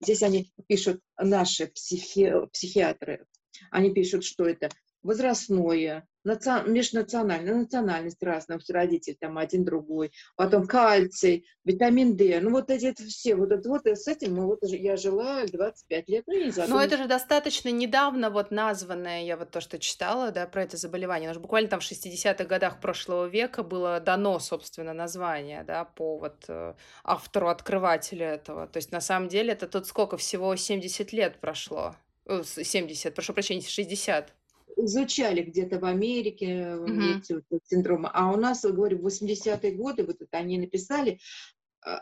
здесь 0.00 0.22
они 0.22 0.52
пишут, 0.68 1.00
наши 1.18 1.66
психи, 1.66 2.32
психиатры, 2.52 3.26
они 3.70 3.92
пишут, 3.92 4.24
что 4.24 4.44
это 4.44 4.68
возрастное, 5.06 6.06
наци... 6.24 6.50
межнациональная, 6.66 7.54
национальность 7.54 8.22
разная, 8.22 8.60
родитель 8.68 9.16
там 9.18 9.38
один 9.38 9.64
другой, 9.64 10.12
потом 10.34 10.66
кальций, 10.66 11.46
витамин 11.64 12.16
D, 12.16 12.40
ну 12.40 12.50
вот 12.50 12.70
эти 12.70 12.92
все, 13.04 13.36
вот 13.36 13.52
это 13.52 13.68
вот, 13.68 13.86
с 13.86 14.08
этим 14.08 14.34
мы 14.34 14.46
вот 14.46 14.58
я 14.62 14.96
жила 14.96 15.46
25 15.46 16.08
лет, 16.08 16.24
ну 16.26 16.34
не 16.34 16.50
задумываюсь. 16.50 16.68
Но 16.68 16.82
это 16.82 17.02
же 17.02 17.08
достаточно 17.08 17.68
недавно 17.70 18.30
вот 18.30 18.50
названное, 18.50 19.24
я 19.24 19.36
вот 19.36 19.52
то, 19.52 19.60
что 19.60 19.78
читала, 19.78 20.32
да, 20.32 20.46
про 20.46 20.64
это 20.64 20.76
заболевание, 20.76 21.30
оно 21.30 21.40
буквально 21.40 21.68
там 21.68 21.80
в 21.80 21.84
60-х 21.84 22.44
годах 22.44 22.80
прошлого 22.80 23.26
века 23.26 23.62
было 23.62 24.00
дано, 24.00 24.38
собственно, 24.40 24.92
название, 24.92 25.62
да, 25.64 25.84
по 25.84 26.18
вот 26.18 26.44
э, 26.48 26.74
автору, 27.04 27.48
открывателю 27.48 28.26
этого, 28.26 28.66
то 28.66 28.78
есть 28.78 28.90
на 28.90 29.00
самом 29.00 29.28
деле 29.28 29.52
это 29.52 29.68
тут 29.68 29.86
сколько, 29.86 30.16
всего 30.16 30.56
70 30.56 31.12
лет 31.12 31.38
прошло, 31.40 31.94
70, 32.26 33.14
прошу 33.14 33.32
прощения, 33.32 33.62
60 33.62 34.35
изучали 34.76 35.42
где-то 35.42 35.78
в 35.78 35.84
Америке 35.84 36.46
mm-hmm. 36.46 37.18
эти 37.18 37.42
вот, 37.50 37.60
синдромы. 37.66 38.10
А 38.12 38.30
у 38.32 38.36
нас, 38.36 38.64
говорю, 38.64 38.98
в 38.98 39.06
80-е 39.06 39.72
годы 39.72 40.04
вот 40.04 40.20
это 40.20 40.36
они 40.36 40.58
написали, 40.58 41.18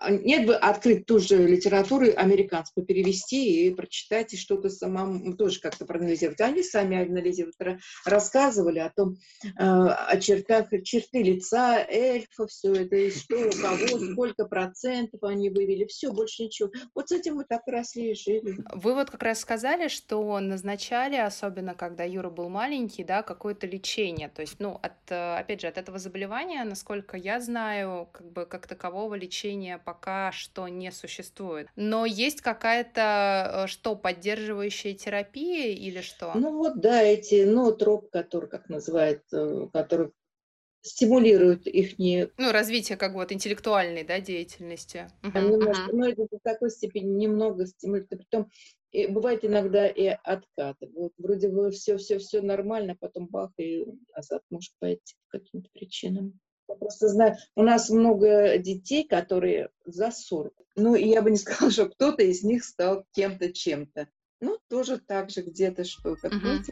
нет 0.09 0.47
бы 0.47 0.55
открыть 0.55 1.07
ту 1.07 1.19
же 1.19 1.47
литературу 1.47 2.07
американскую, 2.17 2.87
перевести 2.87 3.67
и 3.67 3.75
прочитать, 3.75 4.33
и 4.33 4.37
что-то 4.37 4.71
самому 4.71 5.37
тоже 5.37 5.61
как-то 5.61 5.85
проанализировать. 5.85 6.41
Они 6.41 6.63
сами 6.63 7.03
анализируют, 7.03 7.57
рассказывали 8.07 8.79
о 8.79 8.91
том, 8.91 9.17
э, 9.45 9.51
о 9.59 10.17
чертах, 10.21 10.69
черты 10.83 11.23
лица 11.23 11.85
эльфа, 11.87 12.47
все 12.47 12.73
это, 12.73 12.97
и 12.97 13.11
что, 13.11 13.37
у 13.37 13.51
кого, 13.51 14.13
сколько 14.13 14.47
процентов 14.47 15.23
они 15.23 15.51
вывели, 15.51 15.85
все, 15.85 16.13
больше 16.13 16.45
ничего. 16.45 16.71
Вот 16.95 17.09
с 17.09 17.13
этим 17.13 17.37
мы 17.37 17.45
так 17.45 17.63
росли 17.67 18.13
и 18.13 18.15
жили. 18.15 18.57
Вы 18.73 18.95
вот 18.95 19.11
как 19.11 19.23
раз 19.23 19.41
сказали, 19.41 19.89
что 19.89 20.39
назначали, 20.41 21.17
особенно 21.17 21.75
когда 21.75 22.05
Юра 22.05 22.31
был 22.31 22.49
маленький, 22.49 23.05
да, 23.05 23.23
какое-то 23.23 23.67
лечение. 23.67 24.29
То 24.29 24.41
есть, 24.41 24.57
ну, 24.59 24.79
от, 24.83 24.93
э, 25.11 25.37
опять 25.37 25.61
же, 25.61 25.67
от 25.67 25.77
этого 25.77 25.99
заболевания, 25.99 26.65
насколько 26.65 27.17
я 27.17 27.41
знаю, 27.41 28.09
как 28.13 28.33
бы 28.33 28.47
как 28.47 28.67
такового 28.67 29.15
лечения 29.15 29.74
лечения 29.75 29.79
пока 29.79 30.33
что 30.33 30.69
не 30.69 30.91
существует. 30.93 31.69
Но 31.77 32.07
есть 32.07 32.41
какая-то, 32.41 33.65
э, 33.65 33.67
что, 33.67 33.97
поддерживающая 33.97 34.95
терапия 34.95 35.75
или 35.75 36.01
что? 36.01 36.33
Ну 36.35 36.57
вот, 36.57 36.81
да, 36.81 37.03
эти, 37.03 37.45
ну, 37.45 37.73
троп, 37.73 38.11
который, 38.11 38.49
как 38.49 38.69
называют, 38.69 39.23
э, 39.33 39.69
который 39.73 40.11
стимулируют 40.83 41.67
их 41.67 41.99
не... 41.99 42.29
Ну, 42.37 42.53
развитие 42.53 42.99
как 42.99 43.15
вот 43.15 43.33
интеллектуальной, 43.33 44.05
да, 44.05 44.21
деятельности. 44.21 45.09
Немножко. 45.23 45.91
Но 45.93 46.07
это 46.07 46.27
до 46.31 46.39
такой 46.43 46.71
степени 46.71 47.09
немного 47.09 47.67
стимулирует. 47.67 48.13
А 48.13 48.17
потом 48.19 48.51
и 48.93 49.09
бывает 49.09 49.45
иногда 49.45 49.89
и 49.89 50.07
откаты. 50.07 50.89
Вот 50.95 51.13
вроде 51.19 51.49
бы 51.49 51.71
все-все-все 51.71 52.43
нормально, 52.43 52.95
потом 53.01 53.27
бах, 53.27 53.51
и 53.57 53.85
назад 54.15 54.43
может 54.51 54.73
пойти 54.79 55.15
по 55.31 55.39
каким-то 55.39 55.69
причинам. 55.73 56.39
Я 56.69 56.77
просто 56.77 57.09
знаю, 57.09 57.37
у 57.55 57.63
нас 57.63 57.91
много 57.91 58.59
детей, 58.59 59.07
которые 59.07 59.71
за 59.85 60.11
40. 60.11 60.53
Ну, 60.77 60.95
и 60.95 61.09
я 61.09 61.23
бы 61.23 61.31
не 61.31 61.37
сказала, 61.39 61.71
что 61.71 61.89
кто-то 61.89 62.23
из 62.23 62.43
них 62.43 62.65
стал 62.65 63.07
кем-то, 63.13 63.53
чем-то. 63.53 64.09
Ну, 64.41 64.59
тоже 64.69 64.99
так 64.99 65.31
же 65.31 65.43
где-то 65.43 65.85
что-то. 65.85 66.29
Uh-huh. 66.29 66.63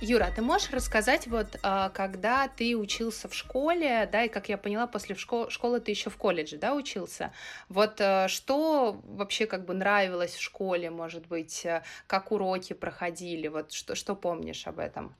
Юра, 0.00 0.26
а 0.26 0.30
ты 0.30 0.42
можешь 0.42 0.70
рассказать, 0.70 1.26
вот 1.26 1.58
а, 1.62 1.90
когда 1.90 2.46
ты 2.48 2.76
учился 2.76 3.28
в 3.28 3.34
школе, 3.34 4.08
да, 4.10 4.24
и 4.24 4.28
как 4.28 4.48
я 4.48 4.56
поняла, 4.56 4.86
после 4.86 5.16
школы, 5.16 5.50
школы 5.50 5.80
ты 5.80 5.90
еще 5.90 6.08
в 6.08 6.16
колледже, 6.16 6.56
да, 6.56 6.74
учился, 6.74 7.32
вот 7.68 8.00
а, 8.00 8.28
что 8.28 9.00
вообще 9.04 9.46
как 9.46 9.64
бы 9.64 9.74
нравилось 9.74 10.34
в 10.34 10.40
школе, 10.40 10.90
может 10.90 11.26
быть, 11.26 11.66
как 12.06 12.30
уроки 12.30 12.74
проходили, 12.74 13.48
вот 13.48 13.72
что, 13.72 13.94
что 13.96 14.14
помнишь 14.14 14.66
об 14.66 14.78
этом? 14.78 15.16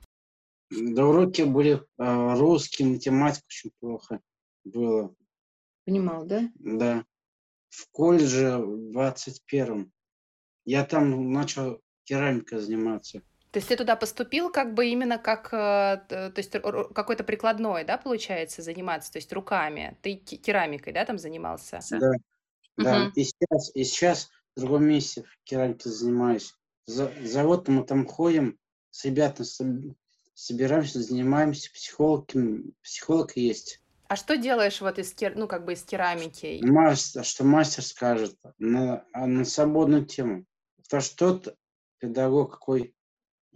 Да, 0.71 1.05
уроки 1.05 1.41
были 1.41 1.83
русский, 1.97 2.85
математика 2.85 3.45
очень 3.47 3.71
плохо 3.79 4.21
было. 4.63 5.13
Понимал, 5.85 6.25
да? 6.25 6.49
Да. 6.55 7.05
В 7.69 7.89
колледже 7.91 8.57
в 8.57 8.95
21-м. 8.95 9.91
Я 10.65 10.85
там 10.85 11.31
начал 11.31 11.81
керамикой 12.03 12.59
заниматься. 12.59 13.23
То 13.51 13.57
есть 13.57 13.67
ты 13.67 13.75
туда 13.75 13.95
поступил 13.95 14.51
как 14.51 14.75
бы 14.75 14.87
именно 14.87 15.17
как, 15.17 15.47
э, 15.51 16.01
то 16.07 16.33
есть 16.35 16.51
какой-то 16.51 17.23
прикладной, 17.23 17.83
да, 17.83 17.97
получается, 17.97 18.61
заниматься, 18.61 19.11
то 19.11 19.17
есть 19.17 19.33
руками. 19.33 19.97
Ты 20.01 20.15
керамикой, 20.15 20.93
да, 20.93 21.03
там 21.03 21.17
занимался? 21.17 21.79
Да, 21.89 22.11
да. 22.77 23.03
Угу. 23.05 23.11
И 23.15 23.23
сейчас, 23.23 23.75
и 23.75 23.83
сейчас 23.83 24.29
в 24.55 24.59
другом 24.59 24.85
месте 24.85 25.23
в 25.23 25.43
керамике 25.45 25.89
занимаюсь. 25.89 26.53
За, 26.85 27.11
завод 27.23 27.67
мы 27.67 27.83
там 27.83 28.05
ходим, 28.05 28.59
с 28.91 29.05
ребятами 29.05 29.95
собираемся, 30.35 31.01
занимаемся, 31.01 31.71
психолог, 31.71 32.29
психолог 32.83 33.35
есть. 33.35 33.81
А 34.07 34.15
что 34.15 34.37
делаешь 34.37 34.81
вот 34.81 34.97
из, 34.97 35.13
кер... 35.13 35.35
ну, 35.35 35.47
как 35.47 35.65
бы 35.65 35.73
из 35.73 35.83
керамики? 35.83 36.59
Мастер, 36.63 37.23
что 37.23 37.43
мастер 37.43 37.83
скажет 37.83 38.35
на, 38.57 39.05
на 39.13 39.45
свободную 39.45 40.05
тему. 40.05 40.45
Потому 40.83 41.01
что 41.01 41.15
тот 41.17 41.57
педагог, 41.99 42.51
какой 42.51 42.95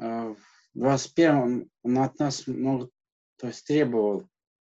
в 0.04 0.38
21 0.74 1.70
он 1.84 1.98
от 1.98 2.20
нас 2.20 2.48
много 2.48 2.90
то 3.38 3.48
есть 3.48 3.66
требовал. 3.68 4.30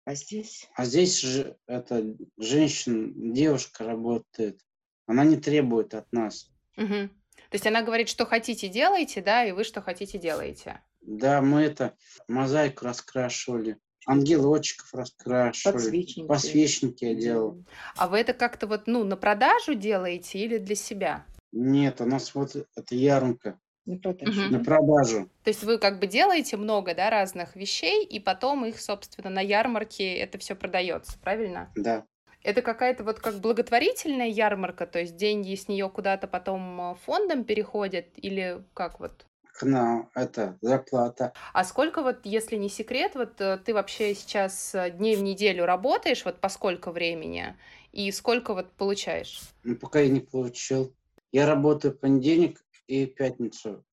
А 0.04 0.14
здесь? 0.14 0.68
А 0.74 0.84
здесь 0.84 1.20
же 1.20 1.56
это 1.66 2.16
женщина, 2.36 3.12
девушка 3.14 3.84
работает. 3.84 4.60
Она 5.06 5.24
не 5.24 5.36
требует 5.36 5.94
от 5.94 6.10
нас. 6.12 6.50
Угу. 6.76 7.08
То 7.48 7.52
есть 7.52 7.66
она 7.66 7.82
говорит, 7.82 8.08
что 8.08 8.26
хотите 8.26 8.68
делаете, 8.68 9.22
да, 9.22 9.44
и 9.44 9.52
вы 9.52 9.62
что 9.64 9.82
хотите 9.82 10.18
делаете. 10.18 10.82
Да, 11.00 11.40
мы 11.40 11.62
это 11.62 11.96
мозаику 12.26 12.84
раскрашивали, 12.84 13.78
ангелочков 14.04 14.92
раскрашивали, 14.92 15.74
подсвечники, 15.74 16.26
подсвечники 16.26 17.04
я 17.04 17.14
делал. 17.14 17.64
А 17.96 18.08
вы 18.08 18.18
это 18.18 18.32
как-то 18.32 18.66
вот, 18.66 18.86
ну, 18.86 19.04
на 19.04 19.16
продажу 19.16 19.74
делаете 19.74 20.40
или 20.40 20.58
для 20.58 20.74
себя? 20.74 21.24
Нет, 21.52 22.00
у 22.00 22.04
нас 22.04 22.34
вот 22.34 22.56
это 22.56 22.94
ярмарка. 22.94 23.60
На 23.86 23.98
продажу. 23.98 24.42
Угу. 24.42 24.50
На 24.50 24.64
продажу. 24.64 25.30
То 25.44 25.50
есть 25.50 25.62
вы 25.62 25.78
как 25.78 26.00
бы 26.00 26.06
делаете 26.06 26.56
много, 26.56 26.94
да, 26.94 27.08
разных 27.08 27.54
вещей, 27.54 28.04
и 28.04 28.18
потом 28.18 28.66
их, 28.66 28.80
собственно, 28.80 29.30
на 29.30 29.40
ярмарке 29.40 30.16
это 30.16 30.38
все 30.38 30.56
продается, 30.56 31.18
правильно? 31.20 31.70
Да. 31.76 32.04
Это 32.42 32.62
какая-то 32.62 33.04
вот 33.04 33.20
как 33.20 33.40
благотворительная 33.40 34.28
ярмарка, 34.28 34.86
то 34.86 35.00
есть 35.00 35.16
деньги 35.16 35.54
с 35.54 35.68
нее 35.68 35.88
куда-то 35.88 36.26
потом 36.28 36.80
э, 36.80 36.94
фондом 37.04 37.44
переходят, 37.44 38.06
или 38.16 38.62
как 38.74 39.00
вот? 39.00 39.26
На 39.62 40.08
это 40.14 40.58
зарплата. 40.60 41.32
А 41.52 41.64
сколько 41.64 42.02
вот, 42.02 42.18
если 42.24 42.56
не 42.56 42.68
секрет, 42.68 43.12
вот 43.14 43.40
э, 43.40 43.58
ты 43.64 43.72
вообще 43.72 44.14
сейчас 44.14 44.74
э, 44.74 44.90
дней 44.90 45.16
в 45.16 45.22
неделю 45.22 45.64
работаешь, 45.64 46.24
вот 46.24 46.40
по 46.40 46.48
сколько 46.48 46.92
времени, 46.92 47.56
и 47.92 48.12
сколько 48.12 48.52
вот 48.54 48.70
получаешь? 48.72 49.40
Ну, 49.64 49.76
пока 49.76 50.00
я 50.00 50.08
не 50.08 50.20
получил. 50.20 50.94
Я 51.32 51.46
работаю 51.46 51.94
в 51.94 51.98
понедельник, 51.98 52.64
и 52.86 53.06
пятницу. 53.06 53.84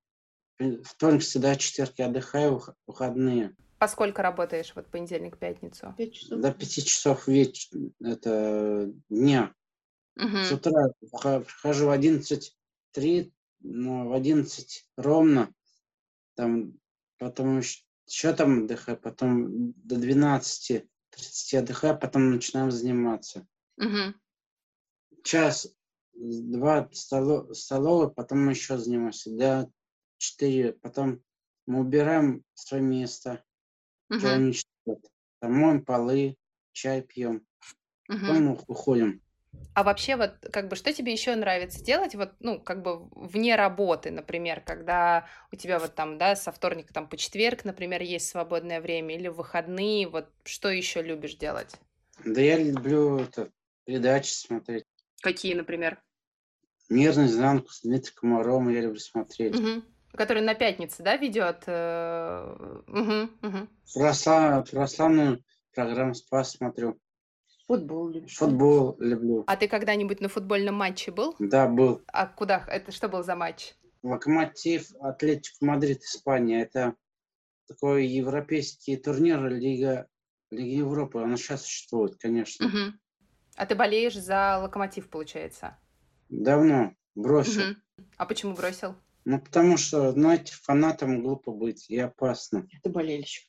Вторник, 0.83 1.23
среда, 1.23 1.55
четверг 1.55 1.93
я 1.97 2.07
отдыхаю, 2.07 2.61
выходные. 2.85 3.55
А 3.79 3.87
сколько 3.87 4.21
работаешь 4.21 4.71
вот 4.75 4.89
понедельник, 4.89 5.37
пятницу? 5.37 5.93
Часов. 5.97 6.39
До 6.39 6.53
пяти 6.53 6.83
часов 6.83 7.27
вечера, 7.27 7.81
это 8.01 8.93
дня. 9.09 9.53
Угу. 10.15 10.37
С 10.37 10.51
утра 10.51 10.93
прихожу 11.11 11.87
в 11.87 11.89
одиннадцать 11.89 12.57
три, 12.91 13.33
но 13.59 14.07
в 14.07 14.13
одиннадцать 14.13 14.87
ровно. 14.95 15.53
Там 16.35 16.79
потом 17.17 17.59
еще 17.59 18.33
там 18.33 18.63
отдыхаю, 18.63 18.97
потом 18.97 19.73
до 19.73 19.97
двенадцати 19.97 20.89
тридцати 21.09 21.57
отдыхаю, 21.57 21.99
потом 21.99 22.31
начинаем 22.31 22.71
заниматься. 22.71 23.45
Угу. 23.77 24.13
Час 25.23 25.67
два 26.13 26.89
столо, 26.91 27.53
столовые, 27.53 28.09
потом 28.09 28.45
мы 28.45 28.51
еще 28.51 28.77
занимаемся, 28.77 29.31
да, 29.31 29.67
четыре, 30.17 30.73
потом 30.73 31.21
мы 31.65 31.79
убираем 31.79 32.43
свое 32.53 32.83
место, 32.83 33.43
uh-huh. 34.11 34.61
там 35.39 35.53
моем 35.53 35.83
полы, 35.83 36.37
чай 36.71 37.01
пьем, 37.01 37.45
uh-huh. 38.09 38.19
потом 38.19 38.59
уходим. 38.67 39.21
А 39.75 39.83
вообще 39.83 40.15
вот 40.15 40.33
как 40.51 40.67
бы 40.67 40.75
что 40.75 40.93
тебе 40.93 41.11
еще 41.11 41.35
нравится 41.35 41.83
делать 41.83 42.15
вот 42.15 42.31
ну 42.39 42.59
как 42.59 42.81
бы 42.81 43.07
вне 43.15 43.55
работы, 43.55 44.11
например, 44.11 44.61
когда 44.61 45.27
у 45.51 45.55
тебя 45.55 45.79
вот 45.79 45.95
там 45.95 46.17
да 46.17 46.35
со 46.35 46.51
вторника 46.51 46.93
там 46.93 47.07
по 47.07 47.17
четверг, 47.17 47.63
например, 47.63 48.01
есть 48.01 48.27
свободное 48.29 48.81
время 48.81 49.15
или 49.15 49.27
выходные, 49.27 50.07
вот 50.07 50.29
что 50.43 50.69
еще 50.69 51.01
любишь 51.01 51.35
делать? 51.35 51.75
Да 52.25 52.41
я 52.41 52.57
люблю 52.57 53.19
это 53.19 53.51
передачи 53.85 54.31
смотреть. 54.31 54.85
Какие, 55.23 55.53
например? 55.53 56.01
«Мир 56.89 57.15
наизнанку» 57.15 57.69
с 57.69 57.81
Дмитрием 57.81 58.13
Комаровым 58.15 58.67
я 58.69 58.81
люблю 58.81 58.99
смотреть. 58.99 59.57
Угу. 59.57 59.83
Который 60.17 60.43
на 60.43 60.53
пятнице, 60.53 61.01
да, 61.01 61.15
ведет? 61.15 61.63
Угу, 61.65 63.29
угу. 63.41 63.67
Православную 63.93 65.43
программу 65.73 66.13
«Спас» 66.13 66.51
смотрю. 66.51 66.99
Футбол 67.67 68.09
люблю. 68.09 68.27
Футбол 68.27 68.97
люблю. 68.99 69.43
А 69.47 69.55
ты 69.55 69.69
когда-нибудь 69.69 70.19
на 70.19 70.27
футбольном 70.27 70.75
матче 70.75 71.11
был? 71.11 71.35
Да, 71.39 71.69
был. 71.69 72.01
А 72.07 72.27
куда? 72.27 72.65
Это 72.67 72.91
что 72.91 73.07
был 73.07 73.23
за 73.23 73.37
матч? 73.37 73.75
Локомотив 74.03 74.91
Атлетик 74.99 75.53
Мадрид, 75.61 76.03
Испания. 76.03 76.63
Это 76.63 76.95
такой 77.69 78.05
европейский 78.07 78.97
турнир 78.97 79.47
Лига, 79.47 80.09
Лига 80.51 80.77
Европы. 80.79 81.21
Она 81.21 81.37
сейчас 81.37 81.63
существует, 81.63 82.17
конечно. 82.17 82.67
Угу. 82.67 82.93
А 83.55 83.65
ты 83.65 83.75
болеешь 83.75 84.15
за 84.15 84.57
Локомотив, 84.59 85.09
получается? 85.09 85.77
Давно 86.29 86.95
бросил. 87.15 87.61
Угу. 87.61 88.05
А 88.17 88.25
почему 88.25 88.53
бросил? 88.53 88.95
Ну, 89.25 89.39
потому 89.39 89.77
что, 89.77 90.11
знаете, 90.11 90.53
фанатом 90.53 91.21
глупо 91.21 91.51
быть 91.51 91.89
и 91.89 91.97
опасно. 91.97 92.67
Ты 92.81 92.89
болельщик. 92.89 93.47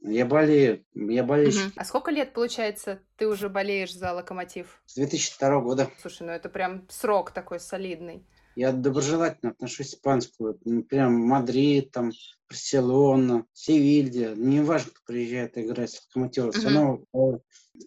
Я 0.00 0.26
болею, 0.26 0.84
я 0.94 1.24
болельщик. 1.24 1.68
Угу. 1.68 1.72
А 1.76 1.84
сколько 1.84 2.10
лет, 2.10 2.34
получается, 2.34 3.00
ты 3.16 3.26
уже 3.26 3.48
болеешь 3.48 3.94
за 3.94 4.12
Локомотив? 4.12 4.82
С 4.86 4.96
2002 4.96 5.60
года. 5.60 5.90
Слушай, 6.00 6.26
ну 6.26 6.32
это 6.32 6.48
прям 6.50 6.86
срок 6.90 7.30
такой 7.30 7.58
солидный. 7.58 8.26
я 8.54 8.72
доброжелательно 8.72 9.52
отношусь 9.52 9.90
к 9.90 9.94
испанскому. 9.94 10.58
Например, 10.64 11.08
Мадрид, 11.08 11.90
там, 11.92 12.12
Барселона, 12.50 13.46
Севилья. 13.54 14.34
Не 14.34 14.60
важно, 14.60 14.90
кто 14.90 15.00
приезжает 15.06 15.56
играть 15.56 15.92
с 15.92 16.06
Локомотивом, 16.06 16.52
все 16.52 16.68
равно 16.68 17.04
э, 17.14 17.38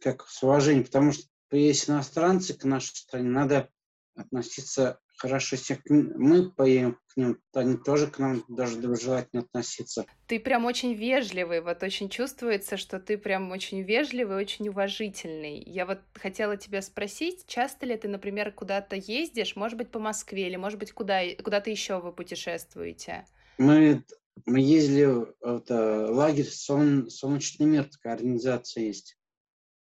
как 0.01 0.27
с 0.27 0.41
уважением, 0.41 0.86
потому 0.86 1.12
что 1.12 1.25
есть 1.55 1.89
иностранцы 1.89 2.53
к 2.53 2.65
нашей 2.65 2.95
стране, 2.95 3.29
надо 3.29 3.69
относиться 4.15 4.99
хорошо, 5.17 5.55
если 5.55 5.79
мы 5.89 6.51
поедем 6.51 6.99
к 7.07 7.17
ним, 7.17 7.41
то 7.51 7.60
они 7.60 7.77
тоже 7.77 8.07
к 8.07 8.19
нам 8.19 8.43
даже 8.47 8.77
доброжелательно 8.77 9.41
относиться. 9.41 10.05
Ты 10.27 10.39
прям 10.39 10.65
очень 10.65 10.93
вежливый, 10.93 11.62
вот 11.62 11.83
очень 11.83 12.10
чувствуется, 12.10 12.77
что 12.77 12.99
ты 12.99 13.17
прям 13.17 13.51
очень 13.51 13.81
вежливый, 13.81 14.38
очень 14.38 14.69
уважительный. 14.69 15.62
Я 15.63 15.86
вот 15.86 15.99
хотела 16.13 16.55
тебя 16.55 16.81
спросить, 16.81 17.45
часто 17.47 17.86
ли 17.86 17.97
ты, 17.97 18.07
например, 18.07 18.51
куда-то 18.51 18.95
ездишь, 18.95 19.55
может 19.55 19.77
быть, 19.77 19.89
по 19.89 19.99
Москве, 19.99 20.47
или, 20.47 20.55
может 20.55 20.79
быть, 20.79 20.91
куда, 20.91 21.21
куда-то 21.43 21.69
еще 21.69 21.99
вы 21.99 22.12
путешествуете? 22.13 23.25
Мы, 23.57 24.03
мы 24.45 24.60
ездили 24.60 25.05
в 25.05 25.36
это, 25.41 26.12
лагерь 26.12 26.45
Сон, 26.45 27.10
«Солнечный 27.10 27.65
мир», 27.65 27.86
такая 27.86 28.13
организация 28.13 28.83
есть. 28.83 29.17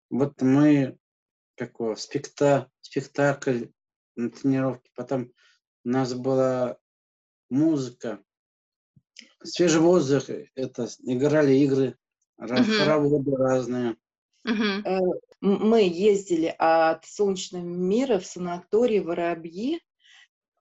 Вот 0.09 0.41
мы 0.41 0.97
какого 1.59 1.95
спекта, 1.95 2.71
спектакль 2.81 3.65
на 4.15 4.29
тренировке. 4.29 4.89
Потом 4.95 5.31
у 5.83 5.89
нас 5.89 6.13
была 6.13 6.77
музыка, 7.49 8.23
свежий 9.43 9.81
воздух, 9.81 10.29
это 10.55 10.87
играли 11.03 11.53
игры, 11.55 11.97
хороводы 12.37 13.35
разные. 13.35 13.97
Э, 14.45 14.99
мы 15.41 15.81
ездили 15.81 16.55
от 16.57 17.05
Солнечного 17.05 17.63
мира 17.63 18.19
в 18.19 18.25
санаторий 18.25 18.99
Воробьи, 18.99 19.81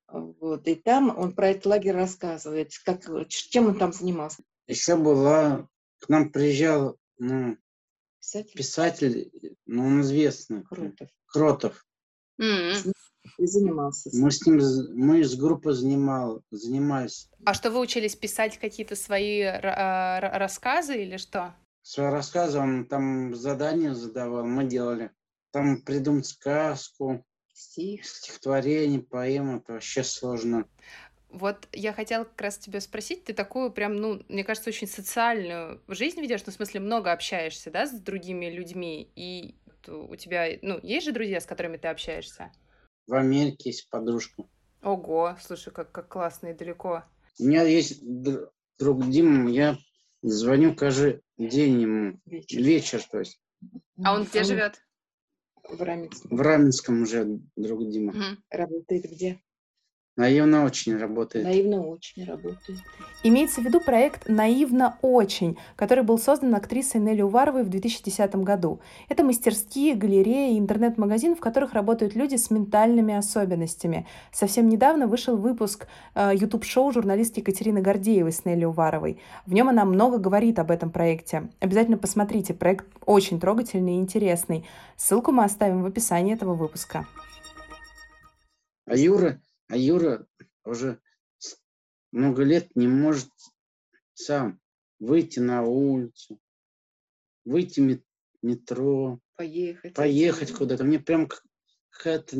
вот, 0.08 0.66
и 0.66 0.74
там 0.74 1.16
он 1.16 1.32
про 1.32 1.50
этот 1.50 1.66
лагерь 1.66 1.94
рассказывает, 1.94 2.72
как, 2.84 3.02
чем 3.28 3.68
он 3.68 3.78
там 3.78 3.92
занимался. 3.92 4.42
Еще 4.66 4.96
была, 4.96 5.68
к 6.00 6.08
нам 6.08 6.30
приезжал 6.30 6.96
ну, 7.18 7.56
писатель, 8.32 8.52
писатель 8.54 9.56
ну, 9.66 9.86
он 9.86 10.00
известный. 10.02 10.62
Кротов. 10.62 11.08
Кротов. 11.26 11.86
Mm-hmm 12.40 12.92
и 13.38 13.46
занимался. 13.46 14.10
Мы 14.12 14.30
с 14.30 14.44
ним, 14.46 14.60
мы 14.94 15.22
с 15.22 15.36
группой 15.36 15.72
занимал, 15.74 16.42
занимались. 16.50 17.28
А 17.44 17.54
что 17.54 17.70
вы 17.70 17.80
учились 17.80 18.16
писать 18.16 18.58
какие-то 18.58 18.96
свои 18.96 19.42
а, 19.42 20.20
рассказы 20.38 21.02
или 21.02 21.16
что? 21.16 21.54
Свои 21.82 22.10
рассказы, 22.10 22.58
он 22.58 22.86
там 22.86 23.34
задания 23.34 23.94
задавал, 23.94 24.44
мы 24.44 24.64
делали. 24.64 25.10
Там 25.52 25.80
придумать 25.82 26.26
сказку, 26.26 27.24
Стих. 27.54 28.04
стихотворение, 28.04 29.00
поэму, 29.00 29.58
это 29.58 29.74
вообще 29.74 30.04
сложно. 30.04 30.68
Вот 31.30 31.68
я 31.72 31.92
хотела 31.92 32.24
как 32.24 32.40
раз 32.40 32.58
тебя 32.58 32.80
спросить, 32.80 33.24
ты 33.24 33.34
такую 33.34 33.70
прям, 33.70 33.96
ну, 33.96 34.22
мне 34.28 34.44
кажется, 34.44 34.70
очень 34.70 34.86
социальную 34.86 35.82
жизнь 35.86 36.20
ведешь, 36.20 36.40
ну, 36.46 36.52
в 36.52 36.56
смысле, 36.56 36.80
много 36.80 37.12
общаешься, 37.12 37.70
да, 37.70 37.86
с 37.86 37.92
другими 37.92 38.46
людьми, 38.46 39.10
и 39.14 39.54
у 39.86 40.16
тебя, 40.16 40.48
ну, 40.62 40.80
есть 40.82 41.06
же 41.06 41.12
друзья, 41.12 41.40
с 41.40 41.46
которыми 41.46 41.76
ты 41.76 41.88
общаешься? 41.88 42.50
В 43.06 43.14
Америке 43.14 43.70
есть 43.70 43.88
подружка. 43.90 44.44
Ого, 44.82 45.36
слушай, 45.40 45.72
как, 45.72 45.92
как 45.92 46.08
классно 46.08 46.48
и 46.48 46.54
далеко. 46.54 47.04
У 47.38 47.44
меня 47.44 47.62
есть 47.62 48.00
друг 48.78 49.08
Дима, 49.08 49.50
я 49.50 49.78
звоню 50.22 50.74
каждый 50.74 51.22
день 51.36 51.80
ему. 51.82 52.20
Вечер. 52.26 52.58
Вечер, 52.58 53.02
то 53.02 53.18
есть. 53.18 53.40
А 54.02 54.14
он 54.14 54.24
где 54.24 54.40
он... 54.40 54.44
живет? 54.44 54.82
В 55.68 55.82
Раменском. 55.82 56.36
В 56.36 56.40
Раменском 56.40 57.02
уже 57.02 57.40
друг 57.56 57.90
Дима. 57.90 58.12
Угу. 58.12 58.42
Работает 58.50 59.04
где? 59.04 59.40
Наивно 60.18 60.64
очень 60.64 60.96
работает. 60.96 61.44
Наивно 61.44 61.86
очень 61.86 62.24
работает. 62.24 62.80
Имеется 63.22 63.60
в 63.60 63.64
виду 63.64 63.78
проект 63.78 64.28
«Наивно 64.28 64.98
очень», 65.00 65.56
который 65.76 66.02
был 66.02 66.18
создан 66.18 66.56
актрисой 66.56 67.00
Нелли 67.00 67.22
Уваровой 67.22 67.62
в 67.62 67.68
2010 67.68 68.34
году. 68.42 68.80
Это 69.08 69.22
мастерские, 69.22 69.94
галереи 69.94 70.56
и 70.56 70.58
интернет-магазин, 70.58 71.36
в 71.36 71.38
которых 71.38 71.72
работают 71.72 72.16
люди 72.16 72.34
с 72.34 72.50
ментальными 72.50 73.14
особенностями. 73.14 74.08
Совсем 74.32 74.68
недавно 74.68 75.06
вышел 75.06 75.36
выпуск 75.36 75.86
э, 76.16 76.32
YouTube-шоу 76.34 76.90
журналистки 76.90 77.38
Екатерины 77.38 77.80
Гордеевой 77.80 78.32
с 78.32 78.44
Нелли 78.44 78.64
Уваровой. 78.64 79.20
В 79.46 79.52
нем 79.54 79.68
она 79.68 79.84
много 79.84 80.18
говорит 80.18 80.58
об 80.58 80.72
этом 80.72 80.90
проекте. 80.90 81.48
Обязательно 81.60 81.96
посмотрите, 81.96 82.54
проект 82.54 82.86
очень 83.06 83.38
трогательный 83.38 83.94
и 83.94 84.00
интересный. 84.00 84.66
Ссылку 84.96 85.30
мы 85.30 85.44
оставим 85.44 85.84
в 85.84 85.86
описании 85.86 86.34
этого 86.34 86.54
выпуска. 86.54 87.06
А 88.84 88.96
Юра, 88.96 89.38
а 89.68 89.76
Юра 89.76 90.26
уже 90.64 91.00
много 92.10 92.42
лет 92.42 92.74
не 92.74 92.88
может 92.88 93.30
сам 94.14 94.60
выйти 94.98 95.38
на 95.38 95.62
улицу, 95.62 96.40
выйти 97.44 97.80
в 97.80 98.00
метро, 98.42 99.20
поехать, 99.36 99.94
поехать 99.94 100.52
куда-то. 100.52 100.84
Мне 100.84 100.98
прям 100.98 101.28
какая-то 101.90 102.36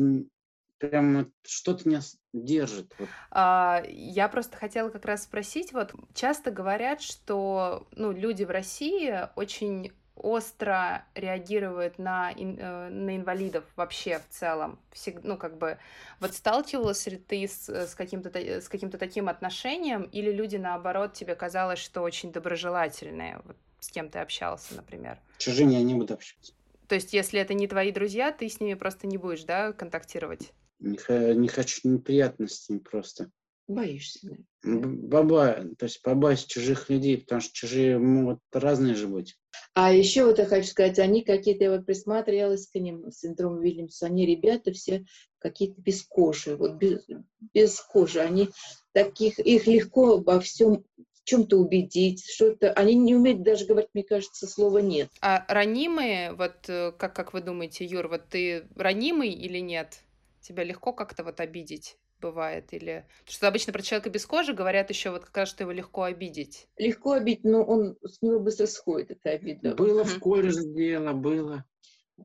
прям 0.79 1.31
что-то 1.43 1.87
меня 1.87 2.01
держит. 2.33 2.93
Вот. 2.97 3.09
А, 3.31 3.83
я 3.87 4.29
просто 4.29 4.57
хотела 4.57 4.89
как 4.89 5.05
раз 5.05 5.23
спросить, 5.23 5.73
вот 5.73 5.93
часто 6.13 6.51
говорят, 6.51 7.01
что 7.01 7.87
ну, 7.91 8.11
люди 8.11 8.43
в 8.43 8.49
России 8.49 9.27
очень 9.35 9.91
остро 10.19 11.05
реагирует 11.15 11.97
на, 11.99 12.31
э, 12.31 12.89
на 12.89 13.15
инвалидов 13.15 13.63
вообще 13.75 14.19
в 14.19 14.27
целом. 14.29 14.79
Всег, 14.91 15.21
ну, 15.23 15.37
как 15.37 15.57
бы, 15.57 15.77
вот 16.19 16.33
сталкивалась 16.33 17.07
ли 17.07 17.17
ты 17.17 17.47
с, 17.47 17.69
с 17.69 17.95
каким-то 17.95 18.29
с 18.35 18.69
каким-то 18.69 18.97
таким 18.97 19.29
отношением, 19.29 20.03
или 20.03 20.31
люди, 20.31 20.57
наоборот, 20.57 21.13
тебе 21.13 21.35
казалось, 21.35 21.79
что 21.79 22.01
очень 22.01 22.31
доброжелательные, 22.31 23.41
вот, 23.45 23.57
с 23.79 23.89
кем 23.89 24.09
ты 24.09 24.19
общался, 24.19 24.75
например? 24.75 25.19
Чужими 25.37 25.73
я 25.73 25.81
не 25.81 25.95
буду 25.95 26.13
общаться. 26.13 26.53
То 26.87 26.95
есть, 26.95 27.13
если 27.13 27.39
это 27.39 27.53
не 27.53 27.67
твои 27.67 27.91
друзья, 27.91 28.31
ты 28.31 28.49
с 28.49 28.59
ними 28.59 28.73
просто 28.73 29.07
не 29.07 29.17
будешь, 29.17 29.43
да, 29.43 29.73
контактировать? 29.73 30.51
Не, 30.79 31.35
не 31.35 31.47
хочу 31.47 31.87
неприятностей 31.87 32.79
просто. 32.79 33.29
Боишься, 33.69 34.19
да? 34.23 34.35
Баба, 34.63 35.63
то 35.77 35.85
есть 35.85 36.01
побоюсь 36.01 36.43
чужих 36.43 36.89
людей, 36.89 37.19
потому 37.19 37.39
что 37.39 37.53
чужие 37.53 37.99
могут 37.99 38.39
разные 38.51 38.95
же 38.95 39.07
быть. 39.07 39.37
А 39.75 39.93
еще 39.93 40.25
вот 40.25 40.39
я 40.39 40.45
хочу 40.45 40.67
сказать, 40.67 40.97
они 40.97 41.23
какие-то, 41.23 41.65
я 41.65 41.71
вот 41.71 41.85
присматривалась 41.85 42.67
к 42.67 42.75
ним, 42.75 43.11
синдром 43.11 43.61
Вильямса, 43.61 44.07
они 44.07 44.25
ребята 44.25 44.73
все 44.73 45.05
какие-то 45.37 45.79
без 45.79 46.01
кожи, 46.01 46.55
вот 46.55 46.77
без, 46.77 47.05
без 47.53 47.79
кожи, 47.79 48.19
они 48.19 48.49
таких, 48.91 49.37
их 49.37 49.67
легко 49.67 50.17
во 50.17 50.39
всем 50.39 50.83
чем-то 51.25 51.57
убедить, 51.57 52.25
что-то, 52.27 52.73
они 52.73 52.95
не 52.95 53.15
умеют 53.15 53.43
даже 53.43 53.67
говорить, 53.67 53.91
мне 53.93 54.03
кажется, 54.03 54.47
слова 54.47 54.79
нет. 54.79 55.09
А 55.21 55.45
ранимые, 55.47 56.33
вот 56.33 56.67
э, 56.67 56.91
как, 56.97 57.15
как 57.15 57.33
вы 57.33 57.41
думаете, 57.41 57.85
Юр, 57.85 58.07
вот 58.07 58.29
ты 58.29 58.67
ранимый 58.75 59.29
или 59.29 59.59
нет? 59.59 59.99
Тебя 60.41 60.63
легко 60.63 60.91
как-то 60.91 61.23
вот 61.23 61.39
обидеть? 61.39 61.97
Бывает? 62.19 62.73
Или 62.73 63.05
что 63.25 63.47
обычно 63.47 63.73
про 63.73 63.81
человека 63.81 64.09
без 64.09 64.25
кожи 64.25 64.53
говорят 64.53 64.89
еще 64.89 65.11
вот 65.11 65.25
как 65.25 65.37
раз, 65.37 65.49
что 65.49 65.63
его 65.63 65.71
легко 65.71 66.03
обидеть. 66.03 66.67
Легко 66.77 67.13
обидеть, 67.13 67.43
но 67.43 67.63
он 67.63 67.97
с 68.03 68.21
него 68.21 68.39
быстро 68.39 68.65
сходит, 68.65 69.11
эта 69.11 69.31
обида. 69.31 69.75
Было 69.75 70.03
в 70.03 70.19
колледже 70.19 70.63
дело, 70.63 71.13
было. 71.13 71.65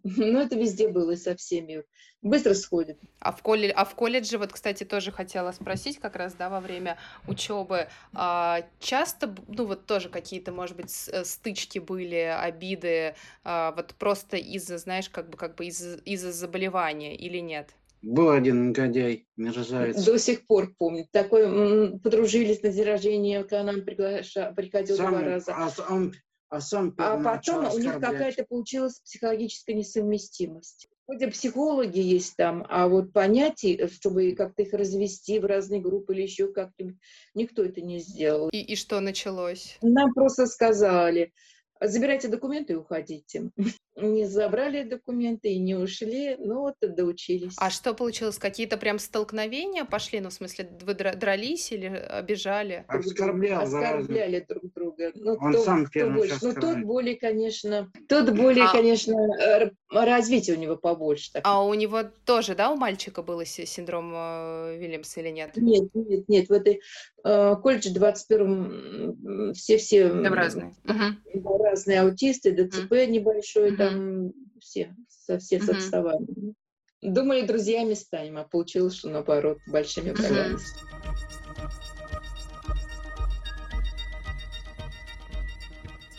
Ну, 0.02 0.40
это 0.40 0.56
везде 0.56 0.88
было 0.88 1.14
со 1.14 1.36
всеми. 1.36 1.84
Быстро 2.22 2.54
сходит. 2.54 2.98
А 3.20 3.32
в, 3.32 3.42
колледже, 3.42 3.74
а 3.74 3.84
в 3.84 3.94
колледже, 3.94 4.38
вот, 4.38 4.52
кстати, 4.52 4.84
тоже 4.84 5.12
хотела 5.12 5.52
спросить, 5.52 5.98
как 5.98 6.16
раз, 6.16 6.34
да, 6.34 6.48
во 6.48 6.60
время 6.60 6.98
учебы, 7.28 7.88
а, 8.14 8.66
часто, 8.80 9.34
ну, 9.48 9.66
вот 9.66 9.86
тоже 9.86 10.08
какие-то, 10.08 10.50
может 10.50 10.76
быть, 10.76 11.08
э, 11.08 11.24
стычки 11.24 11.78
были, 11.78 12.16
обиды, 12.16 13.14
а, 13.44 13.72
вот 13.72 13.94
просто 13.94 14.36
из-за, 14.38 14.78
знаешь, 14.78 15.10
как 15.10 15.28
бы, 15.28 15.36
как 15.36 15.54
бы 15.54 15.66
из-за 15.66 15.98
из 15.98 16.22
заболевания 16.22 17.14
или 17.14 17.38
нет? 17.38 17.74
Был 18.04 18.30
один 18.30 18.68
негодяй, 18.68 19.26
мерзавец. 19.36 20.04
До 20.04 20.18
сих 20.18 20.46
пор 20.46 20.74
помню. 20.76 21.06
Такой, 21.10 21.98
подружились 21.98 22.62
на 22.62 22.70
день 22.70 22.84
рождения, 22.84 23.42
когда 23.42 23.62
нам 23.62 23.82
приглаша, 23.82 24.52
приходил 24.54 24.96
сам, 24.96 25.10
два 25.10 25.22
раза. 25.22 25.54
А, 25.56 25.72
он, 25.88 26.12
а, 26.50 26.60
сам 26.60 26.94
а 26.98 27.16
потом 27.18 27.72
у 27.72 27.78
них 27.78 27.94
какая-то 27.94 28.44
получилась 28.44 29.00
психологическая 29.00 29.74
несовместимость. 29.74 30.88
Вроде 31.06 31.28
психологи 31.28 31.98
есть 31.98 32.36
там, 32.36 32.66
а 32.68 32.88
вот 32.88 33.12
понятий, 33.12 33.88
чтобы 33.88 34.32
как-то 34.32 34.62
их 34.62 34.74
развести 34.74 35.38
в 35.38 35.46
разные 35.46 35.80
группы 35.80 36.14
или 36.14 36.22
еще 36.22 36.52
как-то, 36.52 36.92
никто 37.34 37.64
это 37.64 37.80
не 37.80 38.00
сделал. 38.00 38.50
И, 38.50 38.58
и 38.58 38.76
что 38.76 39.00
началось? 39.00 39.78
Нам 39.80 40.12
просто 40.12 40.46
сказали, 40.46 41.32
забирайте 41.80 42.28
документы 42.28 42.74
и 42.74 42.76
уходите. 42.76 43.50
Не 43.96 44.26
забрали 44.26 44.82
документы 44.82 45.50
и 45.50 45.58
не 45.58 45.74
ушли, 45.76 46.36
ну 46.38 46.60
вот 46.60 46.74
и 46.82 46.88
доучились. 46.88 47.54
А 47.58 47.70
что 47.70 47.94
получилось? 47.94 48.38
Какие-то 48.38 48.76
прям 48.76 48.98
столкновения 48.98 49.84
пошли? 49.84 50.20
Ну, 50.20 50.30
в 50.30 50.32
смысле, 50.32 50.68
вы 50.82 50.94
дрались 50.94 51.70
или 51.70 51.86
обижали? 51.86 52.84
Оскорблял, 52.88 53.62
Оскорбляли 53.62 54.44
друг 54.48 54.64
друга. 54.74 55.12
Ну, 55.14 55.36
Он 55.40 55.52
кто, 55.52 55.62
сам 55.64 55.86
кто 55.86 56.10
больше. 56.10 56.38
Ну, 56.42 56.54
тот 56.54 56.78
более, 56.80 57.16
конечно, 57.16 57.90
тот 58.08 58.30
более, 58.30 58.64
А- 58.64 58.72
конечно, 58.72 59.14
э, 59.40 59.70
развитие 59.90 60.56
у 60.56 60.58
него 60.60 60.76
побольше. 60.76 61.32
так 61.32 61.42
А 61.46 61.64
у 61.64 61.72
него 61.74 62.02
тоже, 62.24 62.54
да, 62.54 62.70
у 62.70 62.76
мальчика 62.76 63.22
был 63.22 63.44
си- 63.44 63.66
синдром 63.66 64.12
э, 64.14 64.76
Вильямса 64.78 65.20
или 65.20 65.28
нет? 65.30 65.52
Нет, 65.56 65.88
нет, 65.94 66.28
нет, 66.28 66.48
в 66.48 66.52
этой 66.52 66.80
колледже 67.24 67.90
21 67.90 69.52
все-все 69.54 70.08
разные. 70.28 70.74
Мгм. 70.84 71.22
разные 71.58 72.00
аутисты, 72.02 72.52
ДЦП 72.52 72.92
небольшой, 73.08 73.70
Мгм. 73.70 73.76
там 73.78 74.32
все, 74.60 74.94
со 75.08 75.38
все 75.38 75.58
с 75.58 75.62
Мгм. 75.66 75.76
отставанием. 75.76 76.54
Думали, 77.00 77.46
друзьями 77.46 77.94
станем, 77.94 78.38
а 78.38 78.44
получилось, 78.44 78.94
что 78.94 79.08
наоборот, 79.08 79.58
большими 79.66 80.10
врагами. 80.10 80.58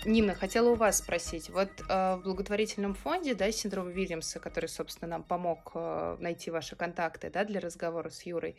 Нина, 0.06 0.36
хотела 0.36 0.70
у 0.70 0.76
вас 0.76 1.00
спросить. 1.00 1.50
Вот 1.50 1.70
э, 1.89 2.15
в 2.15 2.22
благотворительном 2.24 2.94
фонде, 2.94 3.34
да, 3.34 3.52
синдром 3.52 3.89
Вильямса, 3.89 4.39
который, 4.39 4.68
собственно, 4.68 5.10
нам 5.10 5.24
помог 5.24 5.72
э, 5.74 6.18
найти 6.20 6.52
ваши 6.52 6.76
контакты, 6.76 7.32
да, 7.32 7.44
для 7.44 7.60
разговора 7.60 8.10
с 8.10 8.22
Юрой, 8.24 8.56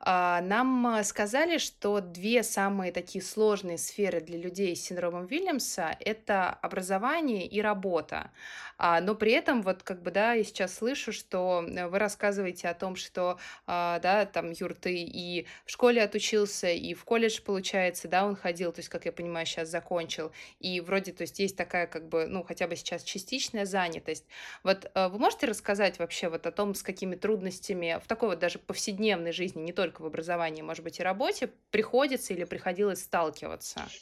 а, 0.00 0.40
нам 0.42 0.86
э, 0.86 1.04
сказали, 1.04 1.58
что 1.58 2.00
две 2.00 2.42
самые 2.42 2.92
такие 2.92 3.24
сложные 3.24 3.78
сферы 3.78 4.20
для 4.20 4.38
людей 4.38 4.76
с 4.76 4.82
синдромом 4.82 5.26
Вильямса— 5.26 5.96
это 6.00 6.50
образование 6.50 7.46
и 7.46 7.62
работа. 7.62 8.30
А, 8.78 9.00
но 9.00 9.14
при 9.14 9.32
этом, 9.32 9.62
вот 9.62 9.82
как 9.82 10.02
бы, 10.02 10.10
да, 10.10 10.34
я 10.34 10.44
сейчас 10.44 10.74
слышу, 10.74 11.12
что 11.12 11.64
э, 11.66 11.86
вы 11.88 11.98
рассказываете 11.98 12.68
о 12.68 12.74
том, 12.74 12.96
что, 12.96 13.38
а, 13.66 13.98
да, 14.00 14.26
там, 14.26 14.50
Юр, 14.50 14.74
ты 14.74 14.94
и 14.94 15.46
в 15.64 15.70
школе 15.70 16.02
отучился, 16.02 16.68
и 16.70 16.94
в 16.94 17.04
колледж, 17.04 17.40
получается, 17.42 18.08
да, 18.08 18.24
он 18.26 18.36
ходил, 18.36 18.72
то 18.72 18.80
есть, 18.80 18.88
как 18.88 19.04
я 19.04 19.12
понимаю, 19.12 19.46
сейчас 19.46 19.68
закончил, 19.68 20.32
и 20.60 20.80
вроде, 20.80 21.12
то 21.12 21.22
есть, 21.22 21.38
есть 21.38 21.56
такая, 21.56 21.86
как 21.86 22.08
бы, 22.08 22.26
ну, 22.26 22.42
хотя 22.42 22.66
бы 22.66 22.76
сейчас 22.76 23.02
частичная 23.02 23.64
занятость. 23.64 24.24
Вот 24.62 24.90
э, 24.94 25.08
вы 25.08 25.18
можете 25.18 25.46
рассказать 25.46 25.98
вообще 25.98 26.28
вот 26.28 26.46
о 26.46 26.52
том, 26.52 26.74
с 26.74 26.82
какими 26.82 27.14
трудностями 27.16 27.98
в 28.02 28.06
такой 28.06 28.30
вот 28.30 28.38
даже 28.38 28.58
повседневной 28.58 29.32
жизни, 29.32 29.60
не 29.62 29.72
только 29.72 30.02
в 30.02 30.06
образовании, 30.06 30.62
может 30.62 30.84
быть, 30.84 31.00
и 31.00 31.02
работе, 31.02 31.50
приходится 31.70 32.32
или 32.34 32.44
приходилось 32.44 33.02
сталкиваться? 33.02 33.92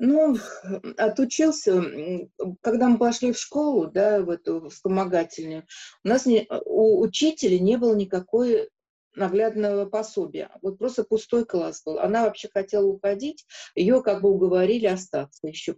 Ну, 0.00 0.36
отучился, 0.96 1.82
когда 2.60 2.88
мы 2.88 2.98
пошли 2.98 3.32
в 3.32 3.38
школу, 3.38 3.90
да, 3.90 4.20
в 4.20 4.30
эту 4.30 4.68
вспомогательную, 4.68 5.66
у 6.04 6.08
нас 6.08 6.26
не, 6.26 6.46
у 6.64 7.00
учителя 7.00 7.58
не 7.58 7.76
было 7.76 7.94
никакой 7.94 8.70
наглядного 9.14 9.86
пособия. 9.86 10.50
Вот 10.62 10.78
просто 10.78 11.04
пустой 11.04 11.44
класс 11.44 11.82
был. 11.84 11.98
Она 11.98 12.24
вообще 12.24 12.48
хотела 12.52 12.86
уходить, 12.86 13.44
ее 13.74 14.02
как 14.02 14.22
бы 14.22 14.30
уговорили 14.30 14.86
остаться 14.86 15.46
еще 15.46 15.74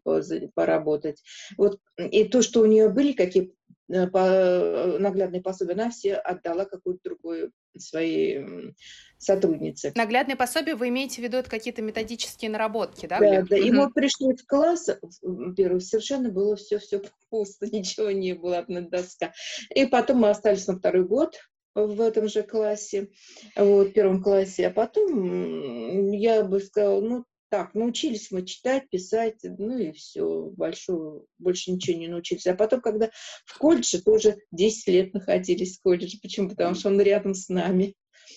поработать. 0.55 1.23
Вот, 1.57 1.79
и 1.97 2.25
то, 2.25 2.43
что 2.43 2.61
у 2.61 2.67
нее 2.67 2.89
были 2.91 3.13
какие 3.13 3.45
э, 3.45 3.49
по- 3.49 3.60
наглядные 3.91 5.43
пособия, 5.43 5.75
она 5.75 5.91
все 5.91 6.15
отдала 6.15 6.65
какую-то 6.65 7.01
другую 7.05 7.53
своей 7.77 8.73
сотруднице. 9.19 9.93
Наглядные 9.95 10.37
пособия 10.37 10.75
вы 10.75 10.89
имеете 10.89 11.21
в 11.21 11.25
виду 11.25 11.43
какие-то 11.47 11.83
методические 11.83 12.51
наработки, 12.51 13.07
да? 13.07 13.19
Да, 13.19 13.43
да. 13.43 13.57
И 13.57 13.71
мы 13.71 13.91
пришли 13.93 14.35
в 14.35 14.47
класс, 14.47 14.89
в- 15.23 15.55
первый, 15.55 15.81
совершенно 15.81 16.31
было 16.31 16.57
все, 16.57 16.79
все 16.79 17.03
пусто, 17.29 17.67
ничего 17.73 18.11
не 18.11 18.35
было, 18.35 18.59
одна 18.59 18.81
доска. 18.81 19.33
И 19.75 19.87
потом 19.87 20.19
мы 20.19 20.31
остались 20.31 20.67
на 20.67 20.79
второй 20.79 21.05
год 21.05 21.37
в 21.75 22.01
этом 22.01 22.29
же 22.29 22.43
классе, 22.43 23.09
вот, 23.57 23.89
в 23.89 23.93
первом 23.93 24.23
классе. 24.23 24.69
А 24.69 24.71
потом 24.71 26.11
я 26.13 26.43
бы 26.43 26.61
сказала, 26.61 27.01
ну, 27.01 27.25
так, 27.51 27.75
научились 27.75 28.31
мы 28.31 28.47
читать, 28.47 28.89
писать, 28.89 29.41
ну 29.43 29.77
и 29.77 29.93
все, 29.93 30.45
большого, 30.57 31.25
больше 31.39 31.73
ничего 31.73 31.99
не 31.99 32.09
научились. 32.09 32.47
А 32.47 32.55
потом, 32.55 32.81
когда 32.81 33.11
в 33.45 33.59
колледже, 33.59 34.01
тоже 34.01 34.39
10 34.53 34.89
лет 34.89 35.15
находились 35.15 35.79
в 35.79 35.83
колледже. 35.83 36.19
Почему? 36.23 36.49
Потому 36.49 36.75
что 36.75 36.89
он 36.89 37.01
рядом 37.01 37.35
с 37.35 37.49
нами. 37.49 37.95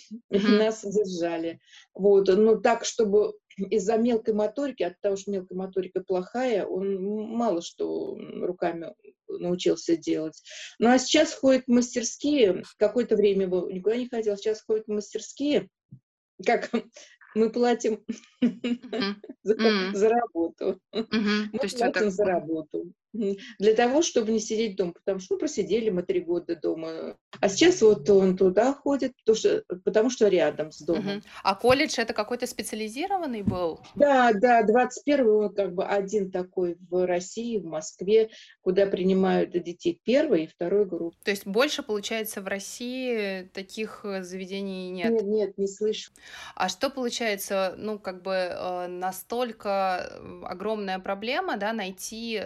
Мгм. 0.30 0.58
нас 0.58 0.84
держали. 0.84 1.60
Вот, 1.94 2.28
ну 2.28 2.60
так, 2.60 2.86
чтобы 2.86 3.34
из-за 3.58 3.98
мелкой 3.98 4.34
моторики, 4.34 4.84
от 4.84 5.00
того, 5.00 5.16
что 5.16 5.32
мелкая 5.32 5.58
моторика 5.58 6.02
плохая, 6.02 6.66
он 6.66 7.02
мало 7.02 7.62
что 7.62 8.18
руками 8.18 8.94
научился 9.28 9.96
делать. 9.96 10.42
Ну 10.80 10.90
а 10.90 10.98
сейчас 10.98 11.34
ходит 11.34 11.66
в 11.68 11.72
мастерские, 11.72 12.64
какое-то 12.78 13.16
время 13.16 13.48
был, 13.48 13.70
никуда 13.70 13.96
не 13.96 14.10
ходил, 14.10 14.38
сейчас 14.38 14.64
ходит 14.64 14.86
в 14.88 14.92
мастерские, 14.92 15.70
как 16.46 16.72
мы 17.36 17.50
платим 17.50 18.04
за, 19.44 20.10
работу. 20.10 20.80
Мы 20.92 21.60
платим 21.60 22.10
за 22.10 22.26
работу. 22.26 22.94
Для 23.14 23.76
того, 23.76 24.02
чтобы 24.02 24.32
не 24.32 24.40
сидеть 24.40 24.76
дома, 24.76 24.94
потому 24.94 25.20
что 25.20 25.36
ну, 25.36 25.40
просидели 25.40 25.90
мы 25.90 26.04
три 26.04 26.20
года 26.20 26.56
дома. 26.56 27.16
А 27.40 27.50
сейчас 27.50 27.82
вот 27.82 28.10
он 28.10 28.36
туда 28.38 28.74
ходит, 28.74 29.14
потому 29.18 29.36
что, 29.38 29.64
потому 29.84 30.10
что 30.10 30.28
рядом 30.28 30.72
с 30.72 30.82
домом. 30.82 31.04
Мгм. 31.04 31.24
А 31.44 31.56
колледж 31.56 32.00
это 32.00 32.14
какой-то 32.14 32.48
специализированный 32.48 33.44
был? 33.44 33.80
Да, 33.96 34.34
да, 34.34 34.64
21 34.64 35.28
он 35.28 35.54
как 35.54 35.74
бы 35.74 35.86
один 35.86 36.32
такой 36.32 36.78
в 36.90 37.06
России, 37.06 37.60
в 37.60 37.66
Москве, 37.66 38.30
куда 38.62 38.88
принимают 38.88 39.52
детей 39.52 40.00
первой 40.04 40.44
и 40.44 40.48
второй 40.48 40.86
группы. 40.86 41.18
То 41.24 41.32
есть 41.32 41.46
больше, 41.46 41.84
получается, 41.84 42.42
в 42.42 42.48
России 42.48 43.50
таких 43.54 44.02
э, 44.04 44.24
заведений 44.24 44.90
нет? 44.90 45.12
Нет, 45.12 45.24
нет, 45.24 45.58
не 45.58 45.68
слышу. 45.68 46.12
А 46.56 46.70
что 46.70 46.90
получается, 46.90 47.76
ну, 47.78 48.00
как 48.00 48.24
бы 48.24 48.32
э, 48.34 48.88
настолько 48.88 50.10
э, 50.10 50.42
огромная 50.46 51.00
проблема, 51.00 51.58
да, 51.58 51.74
найти, 51.74 52.42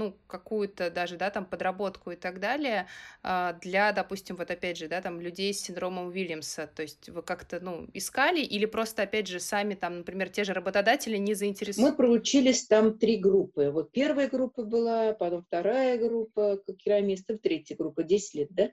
ну, 0.00 0.16
какую-то 0.26 0.90
даже, 0.90 1.16
да, 1.18 1.30
там, 1.30 1.44
подработку 1.44 2.10
и 2.10 2.16
так 2.16 2.40
далее 2.40 2.86
э, 3.22 3.52
для, 3.60 3.92
допустим, 3.92 4.36
вот 4.36 4.50
опять 4.50 4.78
же, 4.78 4.88
да, 4.88 5.02
там, 5.02 5.20
людей 5.20 5.52
с 5.52 5.60
синдромом 5.60 6.08
Уильямса, 6.08 6.66
то 6.66 6.82
есть 6.82 7.10
вы 7.10 7.22
как-то, 7.22 7.60
ну, 7.60 7.86
искали 7.92 8.40
или 8.40 8.64
просто, 8.64 9.02
опять 9.02 9.26
же, 9.28 9.40
сами 9.40 9.74
там, 9.74 9.98
например, 9.98 10.30
те 10.30 10.44
же 10.44 10.54
работодатели 10.54 11.18
не 11.18 11.32
Мы 11.32 11.34
заинтересованы? 11.34 11.96
проучились 11.96 12.66
там 12.66 12.98
три 12.98 13.18
группы. 13.18 13.70
Вот 13.70 13.92
первая 13.92 14.28
группа 14.28 14.62
была, 14.64 15.12
потом 15.12 15.42
вторая 15.42 15.98
группа 15.98 16.58
керамистов, 16.78 17.40
третья 17.40 17.76
группа, 17.76 18.02
10 18.02 18.34
лет, 18.34 18.48
да? 18.50 18.70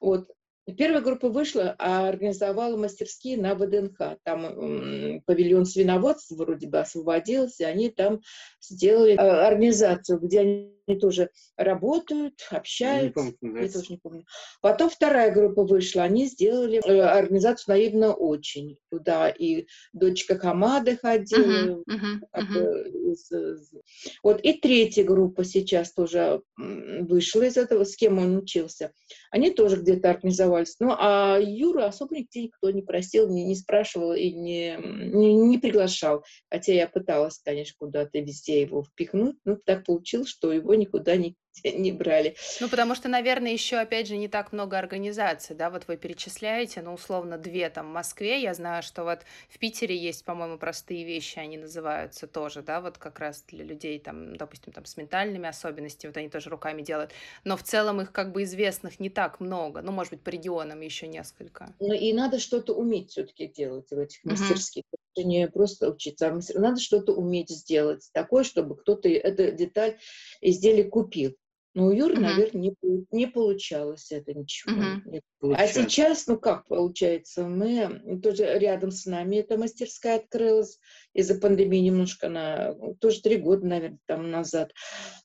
Вот. 0.00 0.30
Первая 0.76 1.00
группа 1.00 1.28
вышла, 1.28 1.74
а 1.78 2.08
организовала 2.08 2.76
мастерские 2.76 3.38
на 3.38 3.54
ВДНХ. 3.54 4.18
Там 4.24 5.22
павильон 5.26 5.64
свиноводства 5.64 6.36
вроде 6.36 6.66
бы 6.68 6.78
освободился, 6.80 7.64
и 7.64 7.66
они 7.66 7.90
там 7.90 8.20
сделали 8.60 9.12
э, 9.14 9.16
организацию, 9.16 10.18
где 10.18 10.40
они 10.40 10.74
тоже 11.00 11.30
работают, 11.56 12.40
Я 12.50 12.54
не 12.54 12.58
общаются. 12.58 13.12
помню, 13.40 13.62
Я 13.62 13.68
тоже 13.68 13.86
не 13.90 13.98
помню. 13.98 14.24
Потом 14.62 14.88
вторая 14.90 15.32
группа 15.32 15.64
вышла, 15.64 16.02
они 16.02 16.26
сделали 16.26 16.80
э, 16.84 17.00
организацию 17.00 17.74
«Наивно 17.74 18.14
очень». 18.14 18.78
Туда 18.90 19.28
и 19.28 19.66
дочка 19.92 20.38
Хамады 20.38 20.96
ходила, 20.96 21.82
как 22.32 22.44
мгм. 22.44 22.54
бы 22.54 22.88
из- 23.12 23.30
из- 23.30 23.72
Вот 24.22 24.40
и 24.42 24.54
третья 24.54 25.04
группа 25.04 25.44
сейчас 25.44 25.92
тоже 25.92 26.42
вышла 26.56 27.42
из 27.42 27.56
этого, 27.58 27.84
с 27.84 27.94
кем 27.96 28.18
он 28.18 28.36
учился. 28.38 28.92
Они 29.30 29.50
тоже 29.50 29.76
где-то 29.76 30.10
организовались. 30.58 30.76
Ну, 30.80 30.94
а 30.98 31.38
Юра 31.40 31.86
особо 31.86 32.16
нигде 32.16 32.44
никто 32.44 32.70
не 32.70 32.82
просил, 32.82 33.28
не, 33.28 33.44
не 33.44 33.54
спрашивал 33.54 34.12
и 34.12 34.30
не, 34.30 34.76
не, 34.78 35.34
не 35.34 35.58
приглашал. 35.58 36.24
Хотя 36.50 36.72
я 36.72 36.88
пыталась, 36.88 37.40
конечно, 37.44 37.74
куда-то 37.78 38.18
везде 38.18 38.62
его 38.62 38.82
впихнуть, 38.82 39.36
но 39.44 39.56
так 39.56 39.84
получилось, 39.84 40.28
что 40.28 40.52
его 40.52 40.74
никуда 40.74 41.16
не, 41.16 41.34
не 41.64 41.92
брали. 41.92 42.36
Ну, 42.60 42.68
потому 42.68 42.94
что, 42.94 43.08
наверное, 43.08 43.52
еще, 43.52 43.76
опять 43.76 44.08
же, 44.08 44.16
не 44.16 44.28
так 44.28 44.52
много 44.52 44.78
организаций, 44.78 45.54
да, 45.56 45.70
вот 45.70 45.84
вы 45.88 45.96
перечисляете, 45.96 46.82
ну, 46.82 46.94
условно, 46.94 47.38
две 47.38 47.68
там 47.70 47.86
в 47.88 47.92
Москве, 47.92 48.40
я 48.40 48.54
знаю, 48.54 48.82
что 48.82 49.04
вот 49.04 49.20
в 49.48 49.58
Питере 49.58 49.96
есть, 49.96 50.24
по-моему, 50.24 50.58
простые 50.58 51.04
вещи, 51.04 51.38
они 51.38 51.58
называются 51.58 52.26
тоже, 52.26 52.62
да, 52.62 52.80
вот 52.80 52.98
как 52.98 53.18
раз 53.18 53.44
для 53.48 53.64
людей, 53.64 53.98
там, 53.98 54.36
допустим, 54.36 54.72
там, 54.72 54.84
с 54.84 54.96
ментальными 54.96 55.48
особенностями, 55.48 56.10
вот 56.10 56.16
они 56.16 56.28
тоже 56.28 56.50
руками 56.50 56.82
делают, 56.82 57.12
но 57.44 57.56
в 57.56 57.62
целом 57.62 58.00
их 58.00 58.12
как 58.12 58.32
бы 58.32 58.42
известных 58.42 59.00
не 59.00 59.10
так 59.10 59.40
много, 59.40 59.82
ну, 59.82 59.92
может 59.92 60.12
быть, 60.12 60.22
по 60.22 60.30
регионам 60.30 60.80
еще 60.80 61.06
несколько. 61.06 61.74
Ну, 61.80 61.94
и 61.94 62.12
надо 62.12 62.38
что-то 62.38 62.74
уметь 62.74 63.10
все-таки 63.10 63.46
делать 63.46 63.90
в 63.90 63.98
этих 63.98 64.24
мастерских. 64.24 64.84
Это 65.14 65.26
не 65.26 65.48
просто 65.48 65.90
учиться, 65.90 66.28
а 66.28 66.58
надо 66.58 66.80
что-то 66.80 67.12
уметь 67.12 67.50
сделать 67.50 68.08
такое, 68.12 68.44
чтобы 68.44 68.76
кто-то 68.76 69.08
эту 69.08 69.52
деталь 69.56 69.98
изделие 70.40 70.84
купил. 70.84 71.36
Но 71.78 71.86
у 71.86 71.92
Юры, 71.92 72.14
Мгм. 72.14 72.22
наверное, 72.22 72.60
не, 72.60 72.74
не 73.12 73.26
получалось 73.28 74.10
это 74.10 74.34
ничего. 74.34 74.72
Мгм. 74.74 75.02
Не- 75.06 75.18
А 75.18 75.22
Получается. 75.40 75.82
сейчас, 75.84 76.26
ну 76.26 76.36
как 76.36 76.66
получается, 76.66 77.46
мы 77.46 78.18
тоже 78.20 78.58
рядом 78.58 78.90
с 78.90 79.06
нами 79.06 79.36
эта 79.36 79.56
мастерская 79.56 80.16
открылась 80.16 80.80
из-за 81.14 81.36
пандемии 81.36 81.78
немножко, 81.78 82.26
она 82.26 82.74
тоже 83.00 83.22
три 83.22 83.36
года, 83.36 83.64
наверное, 83.64 84.00
там 84.06 84.28
назад. 84.28 84.72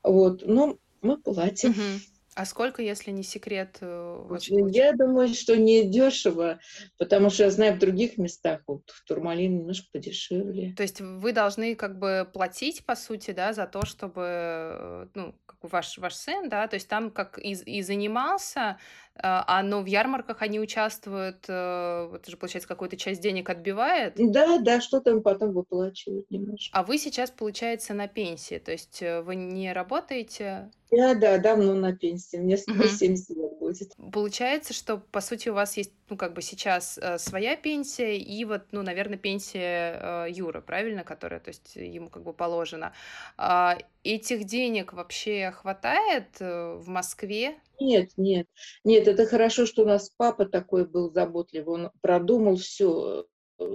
Вот, 0.03 0.43
но 0.45 0.77
мы 1.01 1.17
платим. 1.17 1.71
Мгм. 1.71 1.99
А 2.35 2.45
сколько, 2.45 2.81
если 2.81 3.11
не 3.11 3.23
секрет? 3.23 3.77
э? 3.81 4.37
Я 4.69 4.93
думаю, 4.93 5.29
что 5.33 5.55
не 5.55 5.83
дешево, 5.83 6.59
потому 6.97 7.29
что 7.29 7.43
я 7.43 7.51
знаю 7.51 7.75
в 7.75 7.79
других 7.79 8.17
местах, 8.17 8.61
вот 8.67 8.89
в 8.89 9.03
Турмалине 9.05 9.59
немножко 9.59 9.87
подешевле. 9.91 10.73
То 10.75 10.83
есть 10.83 11.01
вы 11.01 11.31
должны 11.31 11.75
как 11.75 11.99
бы 11.99 12.27
платить, 12.31 12.85
по 12.85 12.95
сути, 12.95 13.31
да, 13.31 13.53
за 13.53 13.67
то, 13.67 13.85
чтобы, 13.85 14.23
э, 14.25 15.07
ну, 15.13 15.35
ваш, 15.61 15.97
ваш 15.97 16.15
сын, 16.15 16.49
да, 16.49 16.67
то 16.67 16.75
есть 16.75 16.87
там 16.87 17.11
как 17.11 17.37
и, 17.37 17.51
и 17.51 17.81
занимался, 17.81 18.77
а, 19.15 19.61
но 19.63 19.81
в 19.81 19.85
ярмарках 19.85 20.41
они 20.41 20.59
участвуют, 20.59 21.45
э, 21.47 22.07
вот 22.09 22.27
же, 22.27 22.37
получается, 22.37 22.67
какую-то 22.67 22.97
часть 22.97 23.21
денег 23.21 23.49
отбивает, 23.49 24.15
Да, 24.17 24.57
да, 24.59 24.81
что-то 24.81 25.11
им 25.11 25.21
потом 25.23 25.53
выплачивают 25.53 26.29
немножко. 26.31 26.75
а 26.75 26.83
вы 26.83 26.97
сейчас, 26.97 27.29
получается, 27.31 27.93
на 27.93 28.07
пенсии, 28.07 28.57
то 28.57 28.71
есть 28.71 29.01
э, 29.01 29.21
вы 29.21 29.35
не 29.35 29.71
работаете, 29.73 30.71
Я, 30.91 31.13
да, 31.15 31.37
давно 31.37 31.73
на 31.75 31.95
пенсии, 31.95 32.37
мне 32.37 32.57
скоро 32.57 32.87
Мгм. 32.87 32.89
70 32.89 33.29
лет 33.37 33.57
будет. 33.59 33.91
Получается, 34.11 34.73
что, 34.73 34.97
по 34.97 35.21
сути, 35.21 35.49
у 35.49 35.53
вас 35.53 35.77
есть, 35.77 35.93
ну, 36.09 36.17
как 36.17 36.33
бы 36.33 36.41
сейчас 36.41 36.97
э, 36.97 37.17
своя 37.19 37.55
пенсия 37.55 38.17
и 38.17 38.43
вот, 38.45 38.63
ну, 38.71 38.81
наверное, 38.81 39.17
пенсия 39.17 40.25
э, 40.27 40.31
Юры, 40.31 40.61
правильно, 40.61 41.03
которая, 41.03 41.39
то 41.39 41.49
есть, 41.49 41.75
ему 41.75 42.09
как 42.09 42.23
бы 42.23 42.33
положена. 42.33 42.93
А, 43.37 43.77
этих 44.03 44.45
денег 44.45 44.93
вообще 44.93 45.51
хватает 45.51 46.37
э, 46.39 46.75
в 46.75 46.87
Москве? 46.87 47.59
Нет, 47.79 48.11
нет, 48.17 48.47
нет, 48.83 49.07
это 49.07 49.25
хорошо, 49.25 49.65
что 49.65 49.83
у 49.83 49.85
нас 49.85 50.09
папа 50.15 50.45
такой 50.45 50.87
был 50.87 51.11
заботливый, 51.11 51.73
он 51.73 51.91
продумал 52.01 52.57
все, 52.57 53.25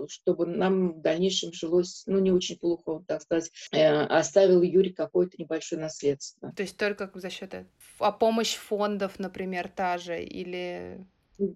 чтобы 0.08 0.46
нам 0.46 0.92
в 0.92 1.00
дальнейшем 1.00 1.52
жилось, 1.52 2.04
ну, 2.06 2.18
не 2.18 2.32
очень 2.32 2.58
плохо, 2.58 3.04
так 3.06 3.22
сказать, 3.22 3.50
Э, 3.72 4.04
оставил 4.04 4.62
Юрий 4.62 4.92
какое-то 4.92 5.36
небольшое 5.38 5.80
наследство. 5.80 6.52
То 6.52 6.62
есть 6.62 6.76
только 6.76 7.10
за 7.14 7.30
счет 7.30 7.54
этого. 7.54 7.66
А 7.98 8.12
помощь 8.12 8.56
фондов, 8.56 9.18
например, 9.18 9.68
та 9.68 9.98
же, 9.98 10.22
или... 10.22 11.06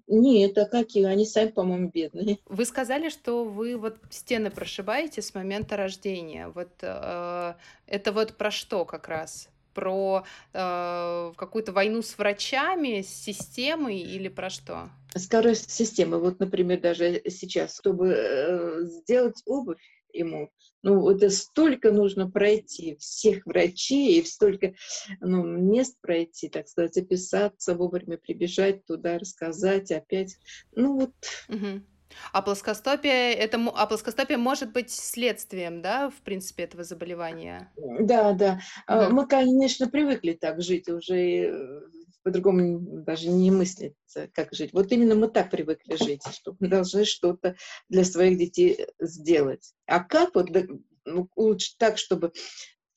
Нет, 0.06 0.56
а 0.58 0.66
какие? 0.66 1.04
Они 1.04 1.26
сами, 1.26 1.48
по-моему, 1.48 1.90
бедные. 1.90 2.38
Вы 2.46 2.64
сказали, 2.64 3.08
что 3.08 3.44
вы 3.44 3.76
вот 3.76 3.98
стены 4.10 4.50
прошибаете 4.50 5.22
с 5.22 5.34
момента 5.34 5.76
рождения. 5.76 6.48
Вот 6.48 6.70
э, 6.82 7.54
это 7.86 8.12
вот 8.12 8.36
про 8.36 8.50
что 8.50 8.84
как 8.84 9.08
раз? 9.08 9.48
Про 9.74 10.24
э, 10.52 11.32
какую-то 11.36 11.72
войну 11.72 12.02
с 12.02 12.16
врачами, 12.16 13.02
с 13.02 13.08
системой 13.08 13.98
или 13.98 14.28
про 14.28 14.50
что? 14.50 14.90
Скоростная 15.16 15.74
система, 15.74 16.18
вот, 16.18 16.38
например, 16.38 16.80
даже 16.80 17.20
сейчас, 17.28 17.76
чтобы 17.78 18.14
э, 18.16 18.84
сделать 18.84 19.42
обувь 19.46 19.78
ему, 20.12 20.50
ну, 20.82 21.08
это 21.10 21.30
столько 21.30 21.92
нужно 21.92 22.30
пройти, 22.30 22.96
всех 22.96 23.46
врачей, 23.46 24.18
и 24.20 24.24
столько 24.24 24.74
ну, 25.20 25.44
мест 25.44 25.96
пройти, 26.00 26.48
так 26.48 26.68
сказать, 26.68 26.96
описаться, 26.96 27.74
вовремя 27.74 28.18
прибежать 28.18 28.84
туда, 28.84 29.18
рассказать 29.18 29.90
опять. 29.90 30.36
Ну, 30.74 30.98
вот, 30.98 31.12
Мгм. 31.48 31.86
А 32.32 32.42
плоскостопие 32.42 33.34
это, 33.34 33.58
а 33.74 33.86
плоскостопие 33.86 34.38
может 34.38 34.72
быть 34.72 34.90
следствием, 34.90 35.82
да, 35.82 36.10
в 36.10 36.22
принципе, 36.22 36.64
этого 36.64 36.84
заболевания? 36.84 37.72
да, 37.76 38.32
да. 38.32 38.60
А, 38.86 39.08
Мгм. 39.08 39.14
Мы, 39.14 39.26
конечно, 39.26 39.88
привыкли 39.88 40.32
так 40.32 40.60
жить, 40.60 40.88
уже 40.88 41.16
э, 41.16 41.80
по-другому 42.22 42.78
даже 43.04 43.28
не 43.28 43.50
мыслится, 43.50 44.28
как 44.34 44.52
жить. 44.52 44.72
Вот 44.72 44.92
именно 44.92 45.14
мы 45.14 45.28
так 45.28 45.50
привыкли 45.50 45.96
жить, 45.96 46.22
что 46.32 46.54
мы 46.60 46.68
должны 46.68 47.04
что-то 47.04 47.56
для 47.88 48.04
своих 48.04 48.38
детей 48.38 48.86
сделать. 49.00 49.72
А 49.86 50.00
как 50.04 50.34
вот 50.34 50.50
да, 50.52 50.62
ну, 51.04 51.28
лучше 51.36 51.72
так, 51.78 51.98
чтобы 51.98 52.32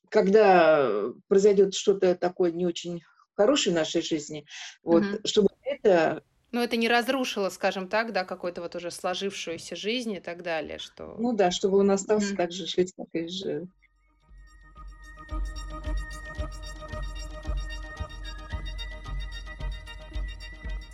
когда 0.10 1.12
произойдет 1.28 1.74
что-то 1.74 2.16
такое 2.16 2.52
не 2.52 2.66
очень 2.66 3.02
хорошее 3.36 3.74
в 3.76 3.80
нашей 3.80 4.02
жизни, 4.02 4.46
вот, 4.84 5.04
Мгм. 5.04 5.20
чтобы 5.26 5.50
это, 5.64 6.24
Ну, 6.56 6.62
это 6.62 6.78
не 6.78 6.88
разрушило, 6.88 7.50
скажем 7.50 7.90
так, 7.90 8.14
да, 8.14 8.24
какую-то 8.24 8.62
вот 8.62 8.78
уже 8.78 8.90
сложившуюся 8.90 9.76
жизнь 9.76 10.14
и 10.14 10.22
так 10.22 10.42
далее, 10.42 10.80
что... 10.80 11.14
ну 11.20 11.34
да, 11.34 11.52
чтобы 11.52 11.80
он 11.80 11.92
остался 11.92 12.30
Мгм. 12.30 12.38
так 12.38 12.54
же 12.54 12.66
жить, 12.66 12.94
как 12.96 13.08
и 13.12 13.28
жил. 13.28 13.68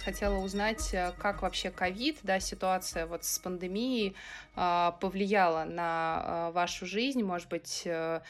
Хотела 0.04 0.40
узнать, 0.40 0.96
э, 0.96 1.14
как 1.20 1.44
вообще 1.44 1.70
ковид, 1.70 2.18
да, 2.24 2.40
ситуация 2.40 3.06
вот 3.06 3.24
с 3.24 3.38
пандемией 3.38 4.16
а, 4.56 4.94
повлияла 4.94 5.66
на 5.66 5.84
а, 5.86 6.52
вашу 6.54 6.88
жизнь, 6.88 7.22
может 7.22 7.50
быть, 7.50 7.84
э, 7.86 8.22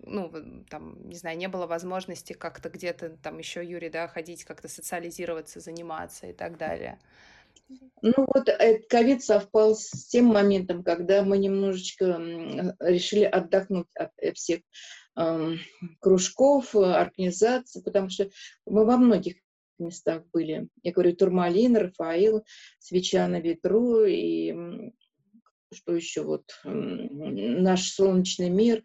ну, 0.00 0.28
в- 0.28 0.64
там, 0.70 1.08
не 1.08 1.16
знаю, 1.16 1.36
не 1.36 1.48
было 1.48 1.66
возможности 1.66 2.32
как-то 2.32 2.68
где-то 2.68 3.10
там 3.22 3.38
еще, 3.38 3.64
Юрий, 3.64 3.90
да, 3.90 4.08
ходить, 4.08 4.44
как-то 4.44 4.68
социализироваться, 4.68 5.60
заниматься 5.60 6.26
и 6.26 6.32
так 6.32 6.56
далее. 6.56 6.98
Ну 8.00 8.26
вот 8.32 8.48
этот 8.48 8.88
ковид 8.88 9.22
совпал 9.22 9.74
с 9.74 10.06
тем 10.06 10.26
моментом, 10.26 10.82
когда 10.82 11.22
мы 11.22 11.36
немножечко 11.38 12.16
решили 12.80 13.24
отдохнуть 13.24 13.88
от 13.94 14.10
э, 14.18 14.32
всех 14.32 14.60
эм, 15.16 15.58
кружков, 16.00 16.74
э, 16.74 16.78
организаций, 16.78 17.82
потому 17.82 18.08
что 18.08 18.30
мы 18.64 18.86
во 18.86 18.96
многих 18.96 19.36
местах 19.78 20.22
были. 20.32 20.68
Я 20.82 20.92
говорю, 20.92 21.14
Турмалин, 21.14 21.76
Рафаил, 21.76 22.44
Свеча 22.78 23.26
на 23.28 23.40
ветру 23.40 24.04
и 24.04 24.92
что 25.72 25.94
еще 25.94 26.22
вот 26.22 26.44
наш 26.64 27.90
солнечный 27.90 28.50
мир. 28.50 28.82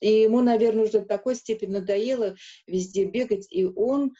И 0.00 0.22
ему, 0.22 0.40
наверное, 0.40 0.84
уже 0.84 1.00
до 1.00 1.04
такой 1.04 1.34
степени 1.34 1.72
надоело 1.72 2.36
везде 2.66 3.04
бегать, 3.04 3.46
и 3.50 3.64
он 3.64 4.12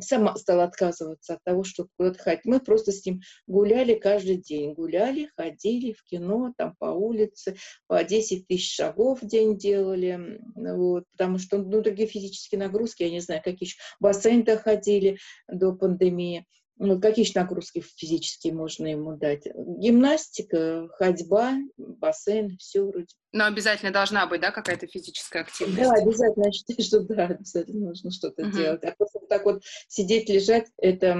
сам 0.00 0.34
стал 0.36 0.60
отказываться 0.60 1.34
от 1.34 1.44
того, 1.44 1.64
чтобы 1.64 1.90
куда-то 1.96 2.18
ходить. 2.18 2.44
Мы 2.44 2.60
просто 2.60 2.92
с 2.92 3.04
ним 3.04 3.20
гуляли 3.46 3.94
каждый 3.94 4.36
день. 4.36 4.72
Гуляли, 4.72 5.30
ходили 5.36 5.92
в 5.92 6.02
кино, 6.04 6.54
там 6.56 6.74
по 6.78 6.86
улице, 6.86 7.56
по 7.86 8.02
10 8.02 8.46
тысяч 8.46 8.74
шагов 8.74 9.20
в 9.20 9.26
день 9.26 9.58
делали. 9.58 10.40
Вот, 10.54 11.04
потому 11.12 11.38
что 11.38 11.58
ну, 11.58 11.82
другие 11.82 12.08
физические 12.08 12.58
нагрузки, 12.58 13.02
я 13.02 13.10
не 13.10 13.20
знаю, 13.20 13.42
какие 13.44 13.68
еще. 13.68 13.76
В 13.98 14.04
бассейн-то 14.04 14.56
ходили 14.56 15.18
до 15.46 15.72
пандемии. 15.72 16.46
Ну, 16.82 16.98
какие 16.98 17.26
еще 17.26 17.38
нагрузки 17.38 17.84
физические 17.96 18.54
можно 18.54 18.86
ему 18.86 19.14
дать? 19.14 19.46
Гимнастика, 19.54 20.88
ходьба, 20.94 21.58
бассейн, 21.76 22.56
все 22.56 22.82
вроде. 22.82 23.14
Но 23.32 23.44
обязательно 23.44 23.92
должна 23.92 24.26
быть, 24.26 24.40
да, 24.40 24.50
какая-то 24.50 24.86
физическая 24.86 25.42
активность. 25.42 25.78
Да, 25.78 25.92
обязательно, 25.92 26.46
я 26.46 26.52
считаю, 26.52 26.82
что 26.82 27.00
да, 27.00 27.26
обязательно 27.26 27.88
нужно 27.88 28.10
что-то 28.10 28.44
Мгм. 28.44 28.52
делать. 28.52 28.82
А 28.82 28.92
просто 28.92 29.18
вот 29.20 29.28
так 29.28 29.44
вот 29.44 29.62
сидеть, 29.88 30.30
лежать, 30.30 30.68
это 30.78 31.12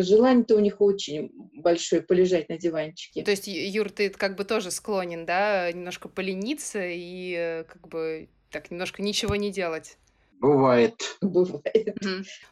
желание-то 0.00 0.54
у 0.54 0.60
них 0.60 0.80
очень 0.80 1.32
большое, 1.54 2.00
полежать 2.00 2.48
на 2.48 2.56
диванчике. 2.56 3.24
То 3.24 3.32
есть, 3.32 3.48
Юр, 3.48 3.90
ты 3.90 4.10
как 4.10 4.36
бы 4.36 4.44
тоже 4.44 4.70
склонен, 4.70 5.26
да, 5.26 5.72
немножко 5.72 6.08
полениться 6.08 6.86
и 6.86 7.34
э, 7.36 7.64
как 7.64 7.88
бы 7.88 8.28
так 8.52 8.70
немножко 8.70 9.02
ничего 9.02 9.34
не 9.34 9.50
делать. 9.50 9.98
Бывает. 10.44 11.16
Бывает. 11.22 11.96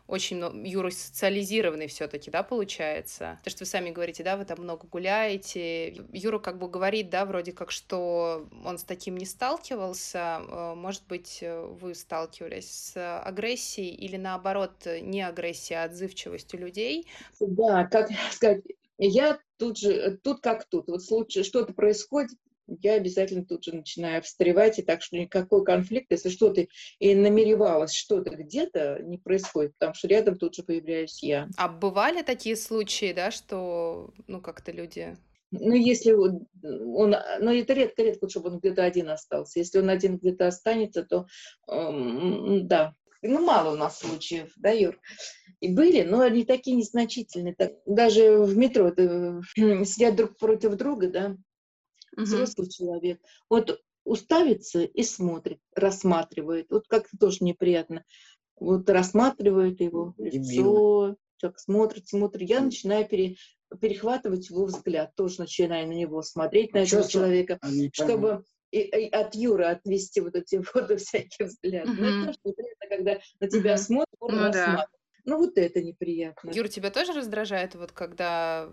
Очень 0.07 0.38
много, 0.38 0.57
Юра 0.66 0.88
социализированный 0.88 1.88
все-таки, 1.88 2.31
да, 2.31 2.42
получается? 2.42 3.38
То, 3.44 3.50
что 3.50 3.64
вы 3.64 3.66
сами 3.66 3.90
говорите, 3.90 4.24
да, 4.24 4.38
вы 4.38 4.46
там 4.46 4.62
много 4.62 4.87
гуляете. 4.87 5.88
Юра 6.12 6.38
как 6.38 6.59
бы 6.59 6.68
говорит, 6.68 7.11
да, 7.11 7.26
вроде 7.26 7.52
как, 7.52 7.70
что 7.70 8.48
он 8.64 8.78
с 8.78 8.85
таким 8.85 9.18
не 9.18 9.26
сталкивался. 9.26 10.40
Э, 10.48 10.74
Может 10.74 11.07
быть, 11.07 11.40
э, 11.42 11.66
вы 11.66 11.94
сталкивались 11.94 12.70
с 12.70 13.20
агрессией 13.20 13.94
или 13.94 14.16
наоборот, 14.16 14.87
не 14.87 15.20
агрессией, 15.20 15.81
а 15.81 15.85
отзывчивостью 15.85 16.61
людей? 16.61 17.07
Да, 17.40 17.85
как 17.85 18.09
сказать, 18.31 18.62
я 18.96 19.38
тут 19.59 19.76
же, 19.76 20.18
тут 20.22 20.40
как 20.40 20.64
тут. 20.64 20.88
Вот 20.88 21.02
в 21.02 21.07
случае 21.07 21.44
что-то 21.44 21.74
происходит, 21.74 22.38
я 22.80 22.94
обязательно 22.94 23.44
тут 23.44 23.64
же 23.64 23.74
начинаю 23.74 24.22
встревать, 24.22 24.78
и 24.78 24.82
так 24.82 25.02
что 25.02 25.16
никакой 25.16 25.64
конфликт, 25.64 26.11
если 26.11 26.28
что-то 26.28 26.66
и 26.98 27.14
намеревалось 27.14 27.92
что-то 27.92 28.30
где-то, 28.30 29.00
не 29.02 29.18
происходит, 29.18 29.72
потому 29.74 29.94
что 29.94 30.08
рядом 30.08 30.37
тут 30.37 30.54
же 30.54 30.62
появляюсь 30.62 31.22
я. 31.22 31.48
А 31.56 31.68
бывали 31.68 32.22
такие 32.22 32.56
случаи, 32.56 33.12
да, 33.12 33.30
что, 33.30 34.12
ну, 34.26 34.40
как-то 34.40 34.72
люди... 34.72 35.16
Ну, 35.54 35.74
если 35.74 36.12
вот 36.12 36.32
он, 36.62 37.14
ну, 37.40 37.52
это 37.52 37.74
редко-редко, 37.74 38.26
чтобы 38.26 38.48
он 38.48 38.58
где-то 38.58 38.85
один 38.85 39.11
остался. 39.11 39.58
Если 39.58 39.80
он 39.80 39.90
один 39.90 40.16
где-то 40.16 40.46
останется, 40.46 41.02
то 41.02 41.26
эм, 41.68 42.66
да. 42.66 42.94
Ну, 43.20 43.44
мало 43.44 43.74
у 43.74 43.76
нас 43.76 43.98
случаев, 43.98 44.50
да, 44.56 44.70
Юр? 44.70 44.98
И 45.61 45.72
были, 45.72 46.02
но 46.02 46.22
они 46.22 46.44
такие 46.44 46.76
незначительные. 46.76 47.54
Так, 47.54 47.74
даже 47.87 48.38
в 48.38 48.56
метро 48.56 48.88
э, 48.96 49.40
сидят 49.85 50.16
друг 50.16 50.37
против 50.37 50.74
друга, 50.74 51.08
да, 51.08 51.37
Мгм. 52.16 52.25
взрослый 52.25 52.68
человек. 52.68 53.20
Вот 53.48 53.81
уставится 54.05 54.83
и 54.83 55.03
смотрит, 55.03 55.61
рассматривает. 55.75 56.66
Вот 56.70 56.87
как-то 56.88 57.16
тоже 57.18 57.38
неприятно. 57.40 58.05
Вот 58.59 58.88
рассматривает 58.90 59.81
его 59.81 60.14
Дебил. 60.18 60.33
лицо, 60.40 61.16
так 61.40 61.59
смотрит, 61.59 62.09
смотрит. 62.09 62.48
Я 62.48 62.61
начинаю 62.61 63.07
пере- 63.09 63.37
перехватывать 63.81 64.51
его 64.51 64.64
взгляд, 64.66 65.14
тоже 65.14 65.40
начинаю 65.40 65.88
на 65.88 65.92
него 65.92 66.22
смотреть, 66.22 66.72
на 66.75 66.79
этого 66.79 67.03
Чувство- 67.03 67.11
человека, 67.20 67.59
чтобы 67.92 68.44
и- 68.70 68.81
и 68.81 69.09
от 69.09 69.35
Юры 69.35 69.64
отвести 69.66 70.20
вот 70.20 70.35
эти 70.35 70.57
вот 70.75 71.01
всякие 71.01 71.46
взгляды. 71.48 71.88
Ну, 71.88 71.94
Мгм. 71.94 72.05
это 72.05 72.27
тоже 72.27 72.38
неприятно, 72.44 72.87
когда 72.88 73.20
на 73.40 73.48
тебя 73.48 73.75
Мгм. 73.75 73.83
смотрят, 73.83 74.17
он 74.21 74.31
Ну 74.35 74.37
да. 74.38 74.46
рассматривает. 74.46 74.88
Ну, 75.25 75.37
вот 75.38 75.56
это 75.58 75.81
неприятно. 75.83 76.50
Юр, 76.52 76.69
тебя 76.69 76.90
тоже 76.90 77.13
раздражает, 77.13 77.77
вот 77.77 77.92
когда 77.92 78.69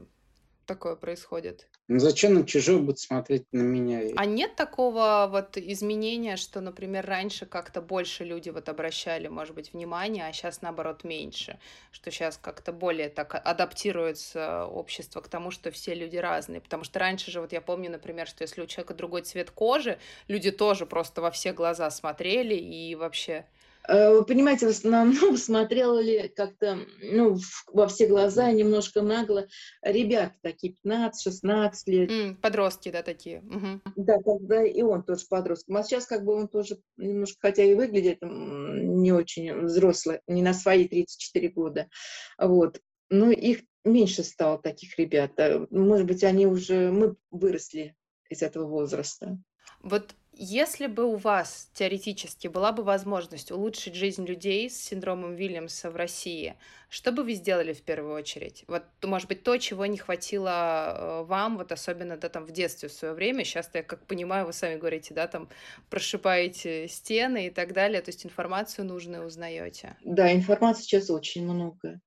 такое 0.70 0.96
происходит? 0.96 1.68
Ну 1.88 1.98
зачем 1.98 2.36
на 2.36 2.46
чужой 2.46 2.80
будет 2.80 3.00
смотреть 3.00 3.46
на 3.52 3.62
меня? 3.62 4.02
А 4.16 4.26
нет 4.26 4.56
такого 4.56 5.28
вот 5.32 5.58
изменения, 5.58 6.38
что, 6.38 6.62
например, 6.62 7.08
раньше 7.08 7.48
как-то 7.48 7.82
больше 7.82 8.24
люди 8.24 8.52
вот 8.52 8.70
обращали, 8.70 9.28
может 9.28 9.56
быть, 9.56 9.74
внимание, 9.74 10.28
а 10.28 10.32
сейчас 10.32 10.62
наоборот 10.62 11.04
меньше, 11.04 11.60
что 11.92 12.12
сейчас 12.12 12.38
как-то 12.38 12.72
более 12.72 13.10
так 13.10 13.34
адаптируется 13.44 14.68
общество 14.68 15.22
к 15.22 15.28
тому, 15.28 15.50
что 15.50 15.72
все 15.72 15.96
люди 15.96 16.18
разные, 16.18 16.62
потому 16.62 16.84
что 16.84 17.00
раньше 17.00 17.32
же 17.32 17.42
вот 17.42 17.52
я 17.52 17.62
помню, 17.62 17.90
например, 17.90 18.28
что 18.28 18.44
если 18.44 18.62
у 18.62 18.68
человека 18.68 18.94
другой 18.94 19.24
цвет 19.24 19.50
кожи, 19.50 19.98
люди 20.28 20.52
тоже 20.52 20.86
просто 20.86 21.22
во 21.22 21.32
все 21.32 21.52
глаза 21.54 21.90
смотрели 21.90 22.54
и 22.54 22.94
вообще 22.94 23.48
вы 23.90 24.26
понимаете, 24.26 24.68
в 24.68 24.70
основном 24.70 25.38
смотрела 25.38 26.00
ли 26.00 26.28
как-то, 26.30 26.80
ну, 27.02 27.38
во 27.68 27.88
все 27.88 28.08
глаза, 28.08 28.52
немножко 28.52 29.02
нагло, 29.02 29.48
ребята 29.82 30.36
такие, 30.42 30.76
15-16 30.86 31.72
лет. 31.88 32.12
Mm, 32.12 32.36
подростки, 32.36 32.92
да, 32.92 33.02
такие. 33.02 33.40
Угу. 33.40 33.94
Да, 33.96 34.18
тогда 34.24 34.64
и 34.64 34.82
он 34.82 35.04
тоже 35.04 35.26
подросток. 35.30 35.76
А 35.76 35.84
сейчас 35.84 36.06
как 36.06 36.24
бы 36.24 36.34
он 36.34 36.48
тоже 36.48 36.80
немножко, 36.98 37.38
хотя 37.42 37.64
и 37.64 37.76
выглядит 37.76 38.20
не 38.22 39.12
очень 39.12 39.66
взрослый, 39.66 40.22
не 40.28 40.42
на 40.42 40.54
свои 40.54 40.88
34 40.88 41.50
года, 41.50 41.90
вот. 42.38 42.80
Но 43.10 43.32
их 43.32 43.62
меньше 43.84 44.24
стало, 44.24 44.60
таких 44.60 44.98
ребят. 45.00 45.32
Может 45.72 46.06
быть, 46.06 46.24
они 46.24 46.46
уже, 46.46 46.92
мы 46.92 47.16
выросли 47.32 47.96
из 48.30 48.44
этого 48.44 48.66
возраста. 48.68 49.40
Вот 49.82 50.14
если 50.42 50.88
бы 50.88 51.04
у 51.04 51.16
вас 51.16 51.70
теоретически 51.74 52.48
была 52.48 52.72
бы 52.72 52.82
возможность 52.84 53.52
улучшить 53.52 53.94
жизнь 53.94 54.26
людей 54.26 54.70
с 54.70 54.82
синдромом 54.82 55.36
Вильямса 55.36 55.92
в 55.92 55.98
России, 55.98 56.56
что 56.88 57.12
бы 57.12 57.24
вы 57.24 57.34
сделали 57.34 57.74
в 57.74 57.82
первую 57.82 58.14
очередь? 58.16 58.64
Вот, 58.68 58.84
может 59.04 59.28
быть, 59.28 59.44
то, 59.44 59.58
чего 59.58 59.86
не 59.86 59.98
хватило 59.98 60.94
э, 60.96 61.24
вам, 61.26 61.58
вот 61.58 61.74
особенно 61.74 62.16
да, 62.16 62.30
там, 62.30 62.46
в 62.46 62.52
детстве 62.52 62.88
в 62.88 62.94
свое 62.94 63.14
время. 63.14 63.44
Сейчас, 63.44 63.70
я 63.74 63.84
как 63.84 64.08
понимаю, 64.08 64.46
вы 64.46 64.54
сами 64.54 64.78
говорите, 64.78 65.14
да, 65.14 65.28
там 65.28 65.50
прошипаете 65.90 66.88
стены 66.88 67.48
и 67.48 67.50
так 67.50 67.74
далее, 67.74 68.02
то 68.02 68.10
есть 68.10 68.26
информацию 68.26 68.86
нужную 68.86 69.28
узнаете. 69.28 69.98
Да, 70.06 70.34
информации 70.34 70.84
сейчас 70.84 71.10
очень 71.10 71.44
много. 71.44 72.00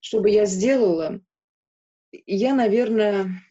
Что 0.00 0.20
бы 0.20 0.30
я 0.30 0.46
сделала? 0.46 1.20
Я, 2.12 2.54
наверное, 2.54 3.42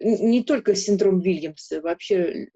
не 0.00 0.42
только 0.42 0.74
синдром 0.74 1.20
Вильямса, 1.20 1.80
вообще 1.80 2.50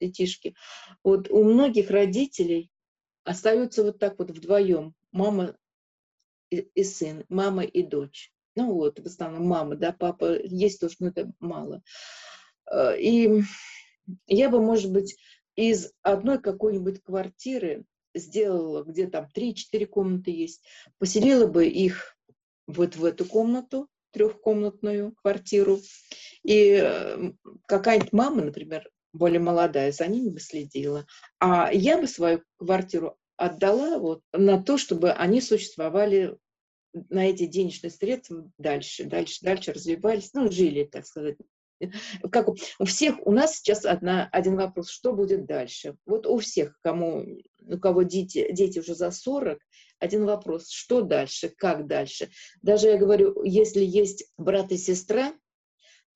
детишки. 0.00 0.54
Вот 1.02 1.30
у 1.30 1.42
многих 1.44 1.90
родителей 1.90 2.70
остаются 3.24 3.82
вот 3.82 3.98
так 3.98 4.18
вот 4.18 4.30
вдвоем, 4.30 4.94
мама 5.10 5.56
и, 6.50 6.84
сын, 6.84 7.24
мама 7.28 7.64
и 7.64 7.82
дочь. 7.82 8.32
Ну 8.54 8.72
вот, 8.72 9.00
в 9.00 9.06
основном 9.06 9.46
мама, 9.46 9.76
да, 9.76 9.92
папа 9.92 10.38
есть 10.42 10.80
тоже, 10.80 10.96
но 11.00 11.08
это 11.08 11.32
мало. 11.40 11.82
Э, 12.70 12.98
и 12.98 13.42
я 14.26 14.48
бы, 14.48 14.62
может 14.62 14.92
быть, 14.92 15.16
из 15.56 15.92
одной 16.02 16.40
какой-нибудь 16.40 17.02
квартиры 17.02 17.84
сделала, 18.14 18.82
где 18.84 19.08
там 19.08 19.28
3-4 19.34 19.86
комнаты 19.86 20.30
есть, 20.30 20.62
поселила 20.98 21.46
бы 21.46 21.66
их 21.66 22.16
вот 22.66 22.96
в 22.96 23.04
эту 23.04 23.24
комнату, 23.24 23.88
трехкомнатную 24.16 25.14
квартиру, 25.22 25.80
и 26.42 26.80
э, 26.82 27.32
какая-нибудь 27.66 28.14
мама, 28.14 28.42
например, 28.44 28.88
более 29.12 29.40
молодая, 29.40 29.92
за 29.92 30.06
ними 30.06 30.30
бы 30.30 30.40
следила. 30.40 31.06
А 31.38 31.70
я 31.70 32.00
бы 32.00 32.06
свою 32.06 32.42
квартиру 32.56 33.18
отдала 33.36 33.98
вот 33.98 34.22
на 34.32 34.62
то, 34.62 34.78
чтобы 34.78 35.12
они 35.12 35.42
существовали 35.42 36.38
на 37.10 37.26
эти 37.28 37.44
денежные 37.44 37.90
средства 37.90 38.50
дальше, 38.56 39.04
дальше, 39.04 39.40
дальше 39.42 39.72
развивались, 39.72 40.32
ну, 40.32 40.50
жили, 40.50 40.84
так 40.84 41.06
сказать. 41.06 41.36
Как 42.30 42.48
у 42.48 42.84
всех, 42.84 43.26
у 43.26 43.32
нас 43.32 43.56
сейчас 43.56 43.84
одна, 43.84 44.28
один 44.32 44.56
вопрос, 44.56 44.88
что 44.88 45.12
будет 45.12 45.46
дальше? 45.46 45.96
Вот 46.06 46.26
у 46.26 46.38
всех, 46.38 46.78
кому, 46.82 47.24
у 47.60 47.78
кого 47.78 48.02
дети, 48.02 48.50
дети 48.52 48.78
уже 48.78 48.94
за 48.94 49.10
40, 49.10 49.58
один 49.98 50.24
вопрос, 50.24 50.70
что 50.70 51.02
дальше, 51.02 51.48
как 51.56 51.86
дальше? 51.86 52.30
Даже 52.62 52.88
я 52.88 52.98
говорю, 52.98 53.42
если 53.44 53.82
есть 53.82 54.30
брат 54.36 54.72
и 54.72 54.76
сестра, 54.76 55.32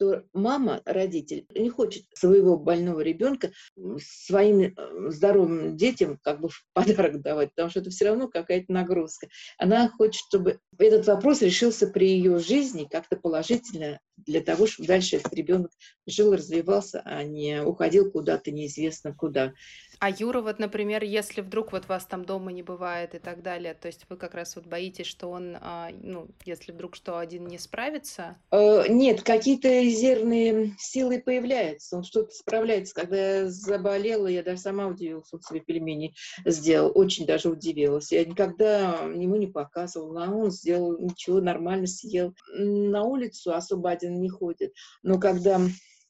то 0.01 0.23
мама, 0.33 0.81
родитель, 0.87 1.45
не 1.55 1.69
хочет 1.69 2.05
своего 2.15 2.57
больного 2.57 3.01
ребенка 3.01 3.53
своим 3.99 4.61
э, 4.63 4.73
здоровым 5.11 5.77
детям 5.77 6.19
как 6.23 6.41
бы 6.41 6.49
в 6.49 6.65
подарок 6.73 7.21
давать, 7.21 7.51
потому 7.51 7.69
что 7.69 7.81
это 7.81 7.91
все 7.91 8.07
равно 8.07 8.27
какая-то 8.27 8.73
нагрузка. 8.73 9.29
Она 9.59 9.91
хочет, 9.91 10.23
чтобы 10.27 10.59
этот 10.79 11.07
вопрос 11.07 11.43
решился 11.43 11.87
при 11.87 12.09
ее 12.09 12.39
жизни 12.39 12.89
как-то 12.91 13.17
положительно 13.17 14.01
для 14.17 14.41
того, 14.41 14.67
чтобы 14.67 14.87
дальше 14.87 15.17
этот 15.17 15.35
ребенок 15.35 15.71
жил, 16.07 16.33
развивался, 16.33 17.03
а 17.05 17.23
не 17.23 17.63
уходил 17.63 18.11
куда-то 18.11 18.51
неизвестно 18.51 19.15
куда. 19.15 19.53
А 19.99 20.11
Юра, 20.11 20.41
вот, 20.41 20.59
например, 20.59 21.05
если 21.05 21.43
вдруг 21.43 21.73
вот 21.73 21.89
вас 21.89 22.07
там 22.07 22.25
дома 22.25 22.53
не 22.53 22.63
бывает 22.63 23.15
и 23.15 23.19
так 23.19 23.43
далее, 23.43 23.75
то 23.75 23.87
есть 23.87 24.07
вы 24.09 24.17
как 24.17 24.35
раз 24.35 24.57
вот 24.57 24.67
боитесь, 24.67 25.07
что 25.07 25.31
он, 25.31 25.59
а, 25.61 25.91
ну, 26.03 26.29
если 26.47 26.73
вдруг 26.73 26.97
что, 26.97 27.19
один 27.19 27.47
не 27.47 27.59
справится? 27.59 28.39
Э, 28.51 28.85
нет, 28.89 29.23
какие-то 29.23 29.69
резервные 29.91 30.77
силы 30.79 31.21
появляются, 31.21 31.97
он 31.97 32.05
что-то 32.05 32.31
справляется. 32.33 32.95
Когда 32.95 33.39
я 33.39 33.51
заболела, 33.51 34.27
я 34.27 34.43
даже 34.43 34.61
сама 34.61 34.87
удивилась, 34.87 35.33
он 35.33 35.43
себе 35.43 35.61
пельмени 35.61 36.15
сделал, 36.45 36.93
очень 36.95 37.27
даже 37.27 37.51
удивилась. 37.51 38.13
Я 38.13 38.25
никогда 38.25 39.01
ему 39.15 39.37
не 39.37 39.49
показывала, 39.49 40.25
а 40.25 40.31
он 40.31 40.51
сделал 40.51 40.99
ничего, 40.99 41.41
нормально 41.41 41.87
съел. 41.87 42.35
На 42.55 43.03
улицу 43.03 43.53
особо 43.53 43.91
один 43.91 44.21
не 44.21 44.29
ходит, 44.29 44.73
но 45.03 45.19
когда 45.19 45.61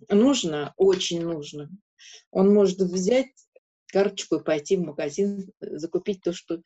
нужно, 0.09 0.75
очень 0.77 1.23
нужно, 1.23 1.71
он 2.31 2.53
может 2.53 2.79
взять 2.81 3.29
карточку 3.87 4.37
и 4.37 4.45
пойти 4.45 4.77
в 4.77 4.83
магазин, 4.83 5.51
э, 5.61 5.77
закупить 5.79 6.23
то, 6.23 6.33
что 6.33 6.63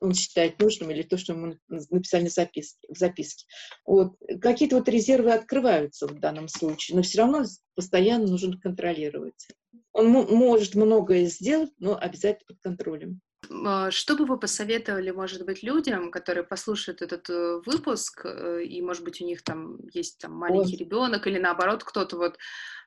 он 0.00 0.14
считает 0.14 0.60
нужным, 0.60 0.90
или 0.90 1.02
то, 1.02 1.16
что 1.16 1.32
ему 1.32 1.56
написали 1.68 2.28
в 2.28 2.32
записке. 2.32 2.88
В 2.88 2.96
записке. 2.96 3.46
Вот. 3.84 4.14
Какие-то 4.40 4.76
вот 4.76 4.88
резервы 4.88 5.32
открываются 5.32 6.06
в 6.06 6.18
данном 6.18 6.48
случае, 6.48 6.96
но 6.96 7.02
все 7.02 7.18
равно 7.18 7.44
постоянно 7.74 8.26
нужно 8.26 8.58
контролировать. 8.58 9.48
Он 9.92 10.08
может 10.08 10.74
многое 10.74 11.26
сделать, 11.26 11.72
но 11.78 11.98
обязательно 11.98 12.46
под 12.46 12.60
контролем. 12.60 13.20
А, 13.50 13.90
что 13.90 14.16
бы 14.16 14.26
вы 14.26 14.38
посоветовали, 14.38 15.10
может 15.10 15.44
быть, 15.44 15.62
людям, 15.62 16.10
которые 16.10 16.44
послушают 16.44 17.02
этот 17.02 17.28
э, 17.30 17.60
выпуск, 17.66 18.24
э, 18.24 18.62
и, 18.64 18.80
может 18.80 19.02
быть, 19.04 19.20
у 19.20 19.24
них 19.24 19.42
там 19.42 19.78
есть 19.92 20.18
там 20.18 20.32
маленький 20.32 20.76
ребенок, 20.76 21.26
или 21.26 21.38
наоборот, 21.38 21.82
кто-то 21.82 22.16
вот, 22.16 22.38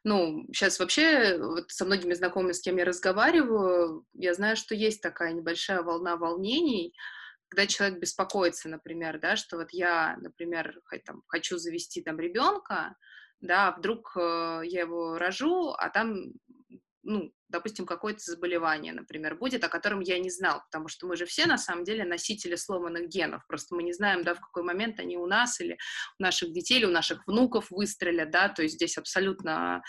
ну, 0.03 0.45
сейчас 0.53 0.79
вообще 0.79 1.37
вот 1.37 1.69
со 1.71 1.85
многими 1.85 2.13
знакомыми, 2.13 2.53
с 2.53 2.61
кем 2.61 2.77
я 2.77 2.85
разговариваю, 2.85 4.05
я 4.13 4.33
знаю, 4.33 4.55
что 4.55 4.73
есть 4.73 5.01
такая 5.01 5.33
небольшая 5.33 5.81
волна 5.81 6.15
волнений, 6.15 6.93
когда 7.49 7.67
человек 7.67 7.99
беспокоится, 7.99 8.69
например, 8.69 9.19
да, 9.19 9.35
что 9.35 9.57
вот 9.57 9.71
я, 9.71 10.17
например, 10.21 10.79
там, 11.05 11.23
хочу 11.27 11.57
завести 11.57 12.01
там 12.01 12.19
ребенка, 12.19 12.95
да, 13.41 13.67
а 13.67 13.77
вдруг 13.77 14.13
э, 14.15 14.61
я 14.63 14.81
его 14.81 15.17
рожу, 15.17 15.73
а 15.77 15.89
там 15.89 16.31
ну, 17.03 17.33
допустим, 17.49 17.85
какое-то 17.85 18.19
заболевание, 18.19 18.93
например, 18.93 19.35
будет, 19.35 19.63
о 19.63 19.69
котором 19.69 19.99
я 19.99 20.17
не 20.19 20.29
знал, 20.29 20.61
потому 20.65 20.87
что 20.87 21.05
мы 21.05 21.15
же 21.15 21.25
все, 21.25 21.45
на 21.45 21.57
самом 21.57 21.83
деле, 21.83 22.05
носители 22.05 22.55
сломанных 22.55 23.07
генов, 23.09 23.45
просто 23.47 23.75
мы 23.75 23.83
не 23.83 23.93
знаем, 23.93 24.23
да, 24.23 24.33
в 24.33 24.39
какой 24.39 24.63
момент 24.63 24.99
они 24.99 25.17
у 25.17 25.27
нас 25.27 25.59
или 25.59 25.77
у 26.19 26.23
наших 26.23 26.53
детей, 26.53 26.79
или 26.79 26.85
у 26.85 26.91
наших 26.91 27.27
внуков 27.27 27.69
выстрелят, 27.69 28.31
да, 28.31 28.49
то 28.49 28.63
есть 28.63 28.75
здесь 28.75 28.97
абсолютно 28.97 29.83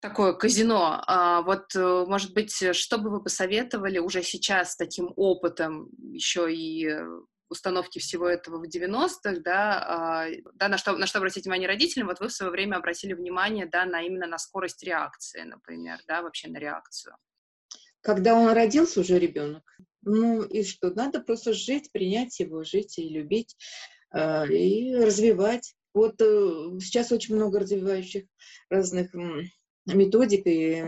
такое 0.00 0.34
казино. 0.34 1.02
А 1.06 1.42
вот, 1.42 1.74
э, 1.74 2.04
может 2.06 2.34
быть, 2.34 2.76
что 2.76 2.98
бы 2.98 3.10
вы 3.10 3.22
посоветовали 3.22 3.98
уже 3.98 4.22
сейчас 4.22 4.72
с 4.72 4.76
таким 4.76 5.12
опытом 5.16 5.88
еще 5.98 6.52
и 6.52 6.88
установки 7.48 7.98
всего 7.98 8.28
этого 8.28 8.58
в 8.58 8.68
90-х, 8.68 9.40
да, 9.40 9.78
а, 9.78 10.26
да, 10.54 10.68
на 10.68 10.78
что, 10.78 10.96
на 10.96 11.06
что 11.06 11.18
обратить 11.18 11.44
внимание 11.44 11.68
родителям, 11.68 12.08
вот 12.08 12.20
вы 12.20 12.28
в 12.28 12.32
свое 12.32 12.50
время 12.50 12.76
обратили 12.76 13.12
внимание, 13.12 13.66
да, 13.66 13.84
на 13.84 14.02
именно 14.02 14.26
на 14.26 14.38
скорость 14.38 14.82
реакции, 14.82 15.42
например, 15.42 15.98
да, 16.06 16.22
вообще 16.22 16.48
на 16.48 16.58
реакцию. 16.58 17.16
Когда 18.00 18.34
он 18.34 18.52
родился 18.52 19.00
уже 19.00 19.18
ребенок, 19.18 19.62
ну 20.02 20.42
и 20.42 20.62
что, 20.62 20.90
надо 20.90 21.20
просто 21.20 21.52
жить, 21.52 21.90
принять 21.92 22.38
его, 22.38 22.62
жить 22.62 22.98
и 22.98 23.08
любить, 23.08 23.56
э, 24.14 24.46
и 24.48 24.94
развивать. 24.94 25.74
Вот 25.92 26.20
э, 26.20 26.78
сейчас 26.80 27.10
очень 27.10 27.34
много 27.34 27.58
развивающих 27.58 28.24
разных 28.70 29.10
методик 29.86 30.46
и 30.46 30.84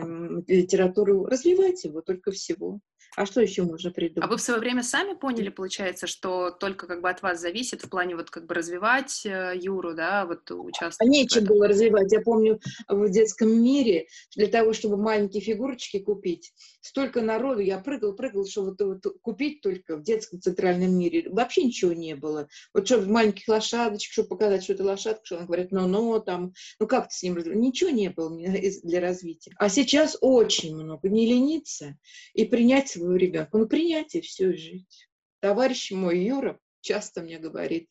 литературы. 0.47 1.25
Развивайте 1.27 1.89
его 1.89 2.03
только 2.03 2.31
всего. 2.31 2.81
А 3.19 3.27
что 3.27 3.41
еще 3.41 3.65
можно 3.65 3.91
придумать? 3.91 4.25
А 4.25 4.31
вы 4.31 4.37
в 4.37 4.41
свое 4.41 4.61
время 4.61 4.85
сами 4.85 5.15
поняли, 5.15 5.49
получается, 5.49 6.07
что 6.07 6.53
только 6.53 6.87
как 6.87 7.01
бы 7.01 7.11
от 7.11 7.21
вас 7.21 7.41
зависит 7.41 7.83
в 7.83 7.89
плане 7.89 8.15
вот 8.15 8.31
как 8.31 8.47
бы 8.47 8.55
развивать 8.55 9.27
э, 9.27 9.55
Юру, 9.57 9.93
да, 9.93 10.25
вот 10.25 10.49
участвовать? 10.53 11.01
А 11.01 11.05
нечем 11.05 11.45
было 11.45 11.67
развивать. 11.67 12.13
Я 12.13 12.21
помню 12.21 12.61
в 12.87 13.11
детском 13.11 13.51
мире 13.51 14.07
для 14.37 14.47
того, 14.47 14.73
чтобы 14.73 14.97
маленькие 14.99 15.43
фигурочки 15.43 15.99
купить, 15.99 16.53
столько 16.81 17.21
народу, 17.21 17.61
я 17.61 17.79
прыгал, 17.79 18.15
прыгал, 18.15 18.47
что 18.47 18.63
вот, 18.67 18.81
вот 18.81 19.03
купить 19.21 19.63
только 19.63 19.97
в 19.97 20.05
детском 20.05 20.41
центральном 20.41 20.97
мире. 20.97 21.29
Вообще 21.29 21.65
ничего 21.65 21.93
не 21.93 22.15
было. 22.15 22.47
Вот 22.73 22.87
чтобы 22.87 23.07
маленьких 23.07 23.49
лошадочек, 23.49 24.13
чтобы 24.13 24.29
показать, 24.29 24.63
что 24.63 24.75
это 24.75 24.85
лошадка, 24.85 25.25
что 25.25 25.39
он 25.39 25.47
говорит, 25.47 25.73
ну-ну, 25.73 26.21
там, 26.21 26.53
ну 26.79 26.87
как 26.87 27.09
ты 27.09 27.17
с 27.17 27.23
ним 27.25 27.35
развивать? 27.35 27.59
Ничего 27.59 27.91
не 27.91 28.11
было 28.11 28.31
для 28.85 29.01
развития. 29.01 29.51
А 29.59 29.69
сейчас 29.69 30.17
очень 30.21 30.77
много. 30.77 31.09
Не 31.09 31.27
лениться 31.27 31.97
и 32.33 32.45
принять 32.45 32.89
свой 32.89 33.08
своего 33.09 33.17
ребенка. 33.17 33.59
Ну, 33.59 33.67
принять 33.67 34.15
и 34.15 34.21
все, 34.21 34.53
жить. 34.53 35.09
Товарищ 35.41 35.91
мой 35.93 36.19
Юра 36.19 36.59
часто 36.81 37.23
мне 37.23 37.39
говорит, 37.39 37.89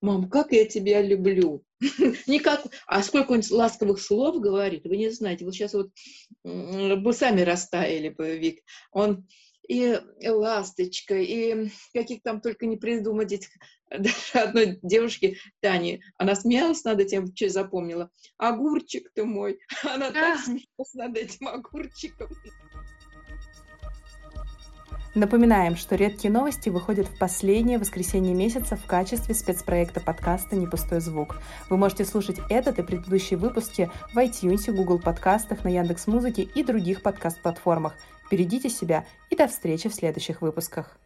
мам, 0.00 0.28
как 0.28 0.52
я 0.52 0.66
тебя 0.66 1.02
люблю. 1.02 1.64
Никак, 2.26 2.64
а 2.86 3.02
сколько 3.02 3.32
он 3.32 3.42
ласковых 3.50 4.00
слов 4.00 4.40
говорит, 4.40 4.84
вы 4.84 4.96
не 4.96 5.10
знаете. 5.10 5.44
Вот 5.44 5.54
сейчас 5.54 5.74
вот 5.74 5.90
вы 6.44 7.12
сами 7.12 7.42
растаяли 7.42 8.10
бы, 8.10 8.38
Вик. 8.38 8.60
Он 8.92 9.26
и 9.68 9.96
ласточка, 10.26 11.14
и 11.14 11.68
каких 11.94 12.22
там 12.22 12.40
только 12.40 12.66
не 12.66 12.76
придумать 12.76 13.48
даже 13.90 14.14
одной 14.34 14.78
девушки, 14.82 15.38
Тани, 15.60 16.02
она 16.18 16.34
смеялась 16.34 16.84
над 16.84 17.00
этим, 17.00 17.34
что 17.34 17.48
запомнила. 17.48 18.10
Огурчик 18.38 19.10
ты 19.14 19.24
мой. 19.24 19.60
Она 19.82 20.10
так 20.10 20.40
смеялась 20.40 20.94
над 20.94 21.16
этим 21.16 21.48
огурчиком. 21.48 22.28
Напоминаем, 25.14 25.76
что 25.76 25.94
«Редкие 25.94 26.32
новости» 26.32 26.70
выходят 26.70 27.06
в 27.06 27.18
последнее 27.18 27.78
воскресенье 27.78 28.32
месяца 28.34 28.76
в 28.76 28.86
качестве 28.86 29.34
спецпроекта 29.34 30.00
подкаста 30.00 30.56
«Не 30.56 30.66
пустой 30.66 31.00
звук». 31.00 31.36
Вы 31.68 31.76
можете 31.76 32.06
слушать 32.06 32.38
этот 32.48 32.78
и 32.78 32.82
предыдущие 32.82 33.38
выпуски 33.38 33.90
в 34.14 34.16
iTunes, 34.16 34.72
Google 34.72 34.98
подкастах, 34.98 35.64
на 35.64 35.68
Яндекс.Музыке 35.68 36.44
и 36.44 36.64
других 36.64 37.02
подкаст-платформах. 37.02 37.94
Берегите 38.30 38.70
себя 38.70 39.04
и 39.28 39.36
до 39.36 39.48
встречи 39.48 39.90
в 39.90 39.94
следующих 39.94 40.40
выпусках. 40.40 40.96